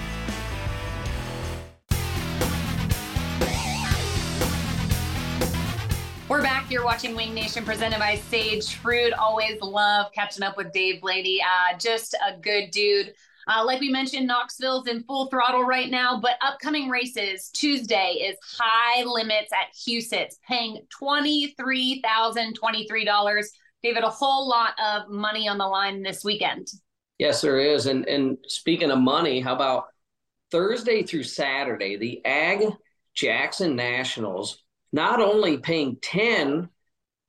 You're 6.71 6.85
watching 6.85 7.15
Wing 7.17 7.33
Nation 7.33 7.65
presented 7.65 7.99
by 7.99 8.15
Sage 8.15 8.75
Fruit. 8.75 9.11
Always 9.11 9.61
love 9.61 10.09
catching 10.13 10.41
up 10.41 10.55
with 10.55 10.71
Dave 10.71 11.01
Blaney. 11.01 11.41
Uh, 11.41 11.77
just 11.77 12.15
a 12.25 12.37
good 12.37 12.71
dude. 12.71 13.13
Uh, 13.45 13.65
like 13.65 13.81
we 13.81 13.89
mentioned, 13.89 14.25
Knoxville's 14.25 14.87
in 14.87 15.03
full 15.03 15.25
throttle 15.25 15.65
right 15.65 15.91
now, 15.91 16.21
but 16.21 16.37
upcoming 16.41 16.87
races 16.87 17.49
Tuesday 17.49 18.19
is 18.21 18.37
high 18.57 19.03
limits 19.03 19.51
at 19.51 19.75
Huset's, 19.75 20.39
paying 20.47 20.87
$23,023. 20.97 23.45
David, 23.83 24.05
a 24.05 24.09
whole 24.09 24.47
lot 24.47 24.73
of 24.81 25.09
money 25.09 25.49
on 25.49 25.57
the 25.57 25.67
line 25.67 26.01
this 26.01 26.23
weekend. 26.23 26.69
Yes, 27.17 27.41
there 27.41 27.59
is. 27.59 27.87
And 27.87 28.07
and 28.07 28.37
speaking 28.47 28.91
of 28.91 28.99
money, 28.99 29.41
how 29.41 29.55
about 29.55 29.87
Thursday 30.51 31.03
through 31.03 31.23
Saturday, 31.23 31.97
the 31.97 32.25
Ag 32.25 32.63
Jackson 33.13 33.75
Nationals 33.75 34.63
not 34.91 35.21
only 35.21 35.57
paying 35.57 35.97
10 36.01 36.69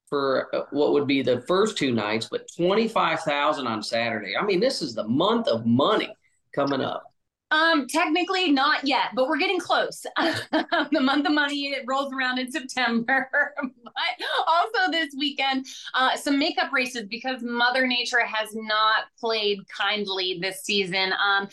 for 0.09 0.55
uh, 0.55 0.65
what 0.73 0.93
would 0.93 1.07
be 1.07 1.23
the 1.23 1.41
first 1.43 1.79
two 1.79 1.93
nights, 1.93 2.29
but 2.31 2.47
25,000 2.57 3.67
on 3.67 3.83
Saturday. 3.83 4.37
I 4.37 4.45
mean, 4.45 4.61
this 4.61 4.83
is 4.83 4.95
the 4.95 5.09
month 5.09 5.49
of 5.49 5.65
money 5.65 6.15
coming 6.55 6.83
up. 6.83 7.05
Um, 7.53 7.87
technically 7.87 8.51
not 8.51 8.87
yet, 8.87 9.11
but 9.15 9.29
we're 9.29 9.39
getting 9.39 9.61
close. 9.61 10.07
the 10.19 11.01
month 11.01 11.27
of 11.27 11.33
money 11.33 11.67
it 11.67 11.85
rolls 11.87 12.11
around 12.13 12.39
in 12.39 12.51
September, 12.53 13.29
but 13.85 14.27
also 14.47 14.91
this 14.91 15.15
weekend, 15.19 15.67
uh, 15.93 16.17
some 16.17 16.39
makeup 16.39 16.73
races 16.73 17.05
because 17.11 17.43
Mother 17.43 17.87
Nature 17.87 18.25
has 18.25 18.55
not 18.55 19.05
played 19.21 19.61
kindly 19.69 20.39
this 20.41 20.63
season. 20.63 21.13
Um, 21.13 21.49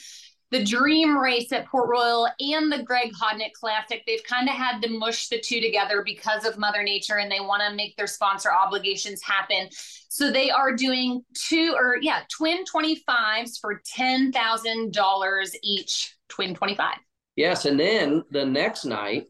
the 0.51 0.63
dream 0.63 1.17
race 1.17 1.51
at 1.51 1.67
Port 1.67 1.89
Royal 1.89 2.27
and 2.39 2.71
the 2.71 2.81
Greg 2.81 3.13
Hodnett 3.13 3.53
Classic, 3.53 4.03
they've 4.07 4.23
kind 4.23 4.49
of 4.49 4.55
had 4.55 4.81
to 4.81 4.89
mush 4.89 5.27
the 5.27 5.39
two 5.39 5.62
together 5.62 6.01
because 6.03 6.45
of 6.45 6.57
Mother 6.57 6.81
Nature 6.81 7.17
and 7.17 7.31
they 7.31 7.39
want 7.39 7.62
to 7.67 7.75
make 7.75 7.95
their 7.97 8.07
sponsor 8.07 8.51
obligations 8.51 9.21
happen. 9.21 9.69
So 10.09 10.31
they 10.31 10.49
are 10.49 10.75
doing 10.75 11.23
two 11.35 11.75
or, 11.77 11.97
yeah, 12.01 12.21
twin 12.35 12.63
25s 12.65 13.59
for 13.62 13.81
$10,000 13.95 15.55
each, 15.62 16.15
twin 16.29 16.55
25. 16.55 16.95
Yes. 17.35 17.65
And 17.65 17.79
then 17.79 18.23
the 18.31 18.45
next 18.45 18.85
night, 18.85 19.27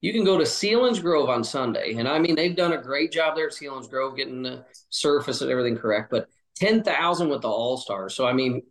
you 0.00 0.12
can 0.12 0.24
go 0.24 0.38
to 0.38 0.44
Selinsgrove 0.44 1.28
on 1.28 1.44
Sunday. 1.44 1.94
And 1.94 2.08
I 2.08 2.18
mean, 2.18 2.34
they've 2.34 2.56
done 2.56 2.72
a 2.72 2.80
great 2.80 3.12
job 3.12 3.36
there 3.36 3.46
at 3.46 3.52
Selinsgrove 3.52 4.16
getting 4.16 4.42
the 4.42 4.64
surface 4.90 5.40
and 5.40 5.50
everything 5.50 5.76
correct, 5.76 6.10
but 6.10 6.28
10,000 6.56 7.28
with 7.28 7.42
the 7.42 7.48
All 7.48 7.76
Stars. 7.76 8.14
So, 8.14 8.26
I 8.26 8.32
mean, 8.32 8.62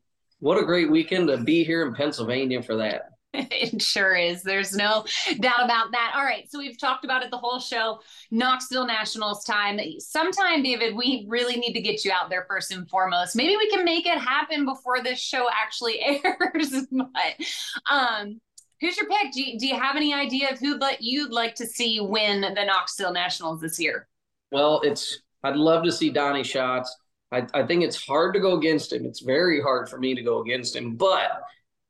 what 0.41 0.57
a 0.57 0.65
great 0.65 0.91
weekend 0.91 1.29
to 1.29 1.37
be 1.37 1.63
here 1.63 1.85
in 1.87 1.93
Pennsylvania 1.93 2.61
for 2.61 2.75
that. 2.77 3.03
It 3.51 3.81
sure 3.81 4.15
is. 4.15 4.43
There's 4.43 4.75
no 4.75 5.05
doubt 5.39 5.63
about 5.63 5.91
that. 5.91 6.13
All 6.15 6.23
right. 6.23 6.51
So 6.51 6.59
we've 6.59 6.77
talked 6.77 7.05
about 7.05 7.23
it 7.23 7.31
the 7.31 7.37
whole 7.37 7.59
show. 7.59 8.01
Knoxville 8.31 8.85
Nationals 8.85 9.45
time. 9.45 9.79
Sometime, 9.99 10.63
David, 10.63 10.95
we 10.95 11.25
really 11.29 11.55
need 11.55 11.73
to 11.73 11.81
get 11.81 12.03
you 12.03 12.11
out 12.11 12.29
there 12.29 12.45
first 12.49 12.71
and 12.71 12.89
foremost. 12.89 13.35
Maybe 13.35 13.55
we 13.55 13.69
can 13.69 13.85
make 13.85 14.05
it 14.05 14.17
happen 14.17 14.65
before 14.65 15.01
this 15.01 15.19
show 15.19 15.47
actually 15.49 16.01
airs. 16.25 16.87
but 16.91 17.45
um, 17.89 18.41
who's 18.81 18.97
your 18.97 19.07
pick? 19.07 19.31
Do 19.31 19.41
you, 19.41 19.59
do 19.59 19.67
you 19.67 19.79
have 19.79 19.95
any 19.95 20.13
idea 20.13 20.51
of 20.51 20.59
who 20.59 20.77
but 20.77 21.01
you'd 21.01 21.31
like 21.31 21.55
to 21.55 21.65
see 21.65 22.01
win 22.01 22.41
the 22.41 22.65
Knoxville 22.65 23.13
Nationals 23.13 23.61
this 23.61 23.79
year? 23.79 24.09
Well, 24.51 24.81
it's 24.81 25.21
I'd 25.43 25.55
love 25.55 25.83
to 25.83 25.91
see 25.91 26.09
Donnie 26.09 26.43
Schatz. 26.43 26.93
I, 27.31 27.47
I 27.53 27.63
think 27.63 27.83
it's 27.83 28.05
hard 28.05 28.33
to 28.33 28.39
go 28.39 28.57
against 28.57 28.91
him. 28.91 29.05
It's 29.05 29.21
very 29.21 29.61
hard 29.61 29.89
for 29.89 29.97
me 29.97 30.15
to 30.15 30.21
go 30.21 30.41
against 30.41 30.75
him. 30.75 30.95
But 30.95 31.41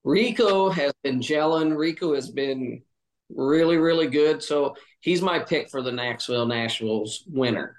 Rico 0.04 0.70
has 0.70 0.94
been 1.04 1.20
gelling. 1.20 1.76
Rico 1.76 2.14
has 2.16 2.30
been 2.30 2.84
really, 3.30 3.78
really 3.78 4.08
good. 4.08 4.44
So 4.44 4.76
he's 5.00 5.22
my 5.22 5.40
pick 5.40 5.70
for 5.70 5.82
the 5.82 5.92
Knoxville 5.92 6.46
Nationals 6.46 7.24
winner. 7.28 7.78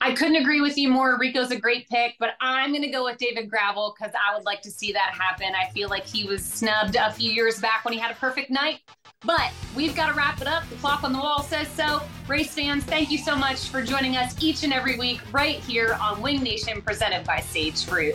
I 0.00 0.12
couldn't 0.12 0.36
agree 0.36 0.60
with 0.60 0.76
you 0.76 0.88
more. 0.88 1.18
Rico's 1.18 1.50
a 1.50 1.58
great 1.58 1.88
pick, 1.88 2.14
but 2.18 2.30
I'm 2.40 2.70
going 2.70 2.82
to 2.82 2.90
go 2.90 3.04
with 3.04 3.18
David 3.18 3.50
Gravel 3.50 3.94
because 3.98 4.14
I 4.14 4.34
would 4.34 4.44
like 4.44 4.62
to 4.62 4.70
see 4.70 4.92
that 4.92 5.12
happen. 5.12 5.52
I 5.54 5.70
feel 5.70 5.88
like 5.88 6.06
he 6.06 6.24
was 6.24 6.44
snubbed 6.44 6.96
a 6.96 7.12
few 7.12 7.30
years 7.30 7.60
back 7.60 7.84
when 7.84 7.94
he 7.94 8.00
had 8.00 8.10
a 8.10 8.16
perfect 8.16 8.50
night. 8.50 8.80
But 9.24 9.52
we've 9.74 9.96
got 9.96 10.08
to 10.08 10.14
wrap 10.14 10.40
it 10.40 10.46
up. 10.46 10.68
The 10.68 10.76
clock 10.76 11.02
on 11.02 11.12
the 11.12 11.18
wall 11.18 11.42
says 11.42 11.68
so. 11.68 12.02
Race 12.28 12.54
fans, 12.54 12.84
thank 12.84 13.10
you 13.10 13.18
so 13.18 13.34
much 13.36 13.68
for 13.68 13.82
joining 13.82 14.16
us 14.16 14.40
each 14.42 14.62
and 14.62 14.72
every 14.72 14.98
week 14.98 15.20
right 15.32 15.56
here 15.56 15.96
on 16.00 16.20
Wing 16.20 16.42
Nation 16.42 16.82
presented 16.82 17.26
by 17.26 17.40
Sage 17.40 17.84
Fruit. 17.84 18.14